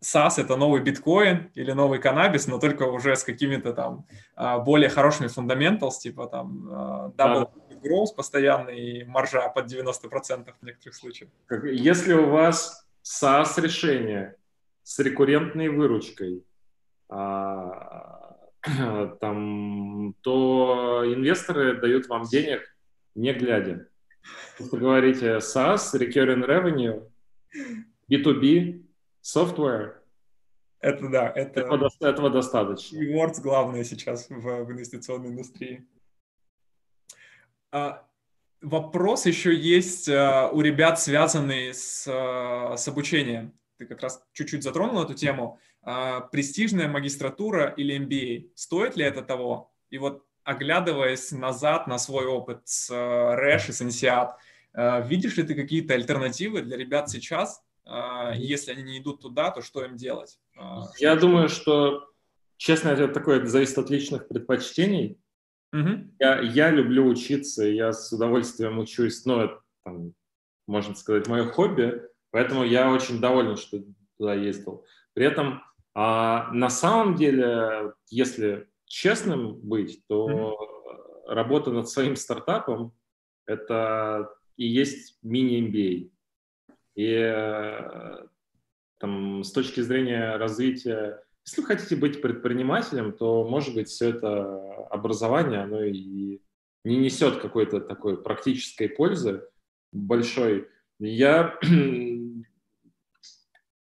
[0.04, 4.90] SaaS— это новый биткоин или новый каннабис, но только уже с какими-то там э, более
[4.90, 6.72] хорошими фундаменталс, типа там э,
[7.16, 7.76] double да.
[7.82, 11.30] growth постоянный и маржа под 90% в некоторых случаях.
[11.64, 14.34] Если у вас SaaS-решение
[14.82, 16.44] с рекуррентной выручкой,
[17.08, 18.13] а,
[19.20, 22.74] там, то инвесторы дают вам денег
[23.14, 23.88] не глядя.
[24.58, 27.10] Вы говорите SaaS, Recurring Revenue,
[28.10, 28.84] B2B,
[29.22, 29.96] Software.
[30.80, 31.60] Это да, это...
[31.60, 32.98] Этого, этого достаточно.
[32.98, 35.86] Rewards главное сейчас в, в инвестиционной индустрии.
[37.72, 38.06] А,
[38.60, 43.58] вопрос еще есть а, у ребят, связанный с, а, с обучением.
[43.78, 45.58] Ты как раз чуть-чуть затронул эту тему.
[45.84, 49.72] А, престижная магистратура или MBA, стоит ли это того?
[49.90, 54.36] И вот оглядываясь назад на свой опыт с РЭШ и с
[54.76, 57.62] а, видишь ли ты какие-то альтернативы для ребят сейчас?
[57.84, 60.38] А, если они не идут туда, то что им делать?
[60.98, 62.08] Я думаю, что
[62.56, 65.20] честно, это такое зависит от личных предпочтений.
[65.72, 66.14] Угу.
[66.18, 70.14] Я, я люблю учиться, я с удовольствием учусь, ну, это, там,
[70.66, 72.00] можно сказать, мое хобби,
[72.30, 73.82] поэтому я очень доволен, что
[74.16, 74.84] туда ездил.
[75.14, 75.62] При этом
[75.94, 81.34] а, на самом деле, если честным быть, то mm-hmm.
[81.34, 82.92] работа над своим стартапом–
[83.46, 86.10] это и есть мини-MBA.
[86.94, 88.26] И э,
[88.98, 94.86] там, с точки зрения развития, если вы хотите быть предпринимателем, то, может быть, все это
[94.90, 96.40] образование, оно и
[96.84, 99.42] не несет какой-то такой практической пользы
[99.92, 100.68] большой.
[101.00, 101.58] Я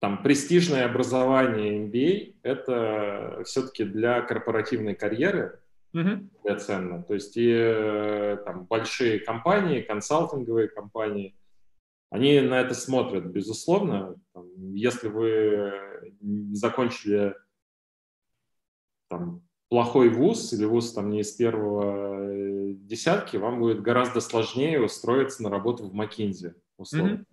[0.01, 5.61] там престижное образование MBA– это все-таки для корпоративной карьеры
[5.95, 6.57] mm-hmm.
[6.59, 7.03] ценно.
[7.03, 11.35] То есть и э, там большие компании, консалтинговые компании,
[12.11, 14.15] они на это смотрят, безусловно.
[14.33, 15.73] Там, если вы
[16.53, 17.35] закончили
[19.09, 24.81] там, плохой вуз или вуз там не из первого э, десятки, вам будет гораздо сложнее
[24.81, 27.15] устроиться на работу в McKinsey, условно.
[27.15, 27.27] Mm-hmm.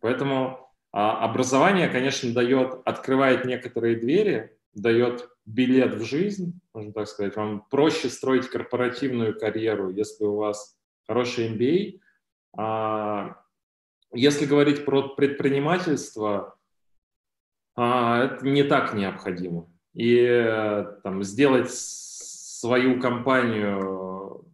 [0.00, 0.67] Поэтому
[1.00, 7.36] а образование, конечно, дает, открывает некоторые двери, дает билет в жизнь, можно так сказать.
[7.36, 10.76] Вам проще строить корпоративную карьеру, если у вас
[11.06, 12.00] хороший MBA.
[12.56, 13.36] А,
[14.12, 16.58] если говорить про предпринимательство,
[17.76, 19.68] а, это не так необходимо.
[19.94, 20.26] И
[21.04, 24.44] там, сделать свою компанию,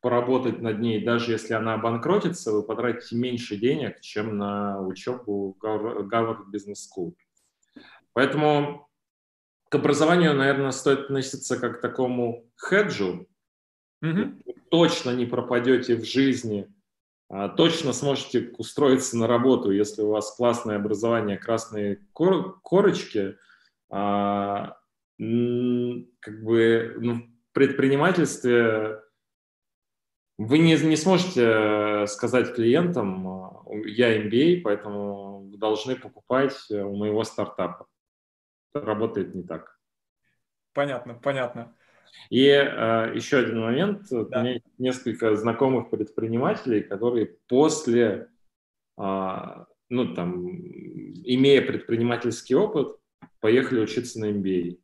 [0.00, 5.64] поработать над ней, даже если она обанкротится, вы потратите меньше денег, чем на учебу в
[5.64, 7.14] Harvard Business School.
[8.12, 8.88] Поэтому
[9.68, 13.26] к образованию, наверное, стоит относиться как к такому хеджу.
[14.04, 14.42] Mm-hmm.
[14.46, 16.72] Вы точно не пропадете в жизни,
[17.28, 23.36] а точно сможете устроиться на работу, если у вас классное образование, красные кор- корочки.
[23.90, 24.76] А,
[25.18, 29.00] как бы ну, в предпринимательстве
[30.38, 33.26] вы не, не сможете э, сказать клиентам,
[33.66, 37.86] э, я MBA, поэтому вы должны покупать э, у моего стартапа.
[38.74, 39.78] Это работает не так.
[40.74, 41.74] Понятно, понятно.
[42.28, 44.08] И э, еще один момент.
[44.10, 44.40] Да.
[44.40, 48.28] У меня есть несколько знакомых предпринимателей, которые после,
[48.98, 52.94] э, ну там, имея предпринимательский опыт,
[53.40, 54.80] поехали учиться на MBA.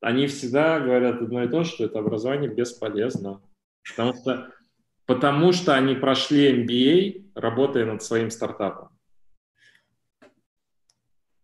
[0.00, 3.42] Они всегда говорят одно и то, что это образование бесполезно
[3.88, 4.52] Потому что,
[5.06, 8.90] потому что они прошли MBA, работая над своим стартапом.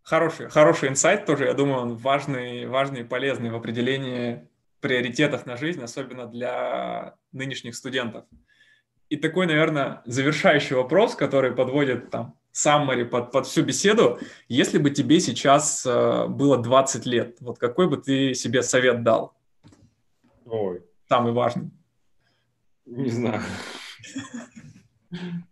[0.02, 4.48] Хороший, хороший инсайт тоже, я думаю, он важный, важный и полезный в определении
[4.80, 8.24] приоритетов на жизнь, особенно для нынешних студентов.
[9.08, 14.18] И такой, наверное, завершающий вопрос, который подводит там саммари под, под всю беседу.
[14.48, 19.36] Если бы тебе сейчас э, было 20 лет, вот какой бы ты себе совет дал?
[20.44, 20.82] Ой.
[21.08, 21.70] Самый важный.
[22.86, 23.42] Не знаю.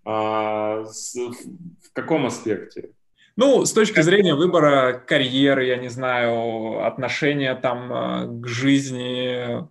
[0.04, 2.90] А, в каком аспекте?
[3.36, 9.66] Ну, с точки зрения выбора карьеры, я не знаю, отношения там э, к жизни,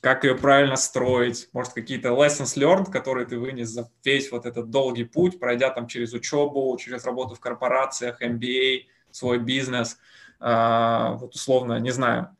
[0.00, 4.70] как ее правильно строить, может, какие-то lessons learned, которые ты вынес за весь вот этот
[4.70, 9.98] долгий путь, пройдя там через учебу, через работу в корпорациях, MBA, свой бизнес,
[10.40, 12.36] а, вот условно, не знаю,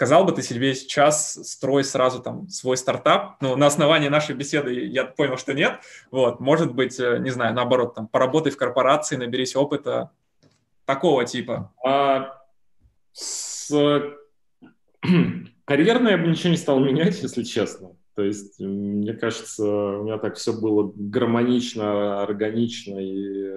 [0.00, 3.36] сказал бы ты себе сейчас строй сразу там свой стартап?
[3.42, 5.80] Ну, на основании нашей беседы я понял, что нет.
[6.10, 10.10] Вот, может быть, э, не знаю, наоборот, там, поработай в корпорации, наберись опыта
[10.86, 11.74] такого типа.
[11.84, 12.34] А,
[13.12, 13.70] с...
[15.66, 17.90] Карьерно я бы ничего не стал менять, если честно.
[18.14, 23.52] То есть, мне кажется, у меня так все было гармонично, органично и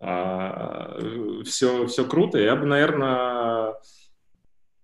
[0.00, 0.98] а,
[1.44, 2.38] все, все круто.
[2.40, 3.74] Я бы, наверное,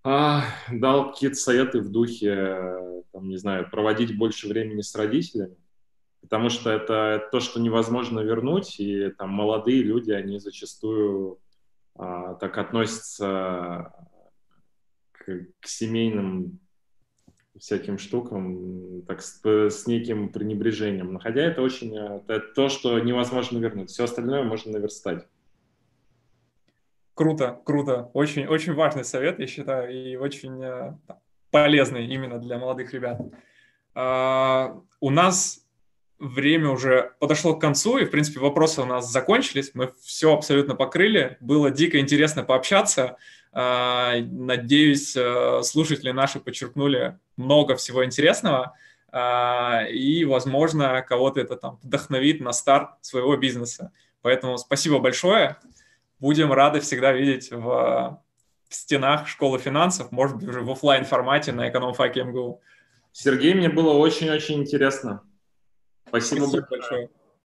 [0.09, 5.55] а, дал какие-то советы в духе, там, не знаю, проводить больше времени с родителями,
[6.21, 11.37] потому что это то, что невозможно вернуть, и там молодые люди, они зачастую
[11.93, 13.93] а, так относятся
[15.11, 16.59] к, к семейным
[17.59, 21.13] всяким штукам так с, с неким пренебрежением.
[21.13, 23.91] Но хотя это очень это то, что невозможно вернуть.
[23.91, 25.27] Все остальное можно наверстать.
[27.19, 28.09] Круто, круто.
[28.13, 30.93] Очень, очень важный совет, я считаю, и очень э,
[31.51, 33.19] полезный именно для молодых ребят.
[33.93, 35.65] Uh, у нас
[36.17, 39.71] время уже подошло к концу, и, в принципе, вопросы у нас закончились.
[39.73, 41.35] Мы все абсолютно покрыли.
[41.41, 43.17] Было дико интересно пообщаться.
[43.51, 48.77] Uh, надеюсь, uh, слушатели наши подчеркнули много всего интересного.
[49.11, 53.91] И, возможно, кого-то это там вдохновит на старт своего бизнеса.
[54.21, 55.57] Поэтому спасибо большое.
[56.19, 58.21] Будем рады всегда видеть в
[58.69, 62.61] в стенах школы финансов, может быть, уже в офлайн формате на эконом-факе МГУ.
[63.11, 65.23] Сергей, мне было очень-очень интересно.
[66.07, 67.09] Спасибо, Спасибо большое.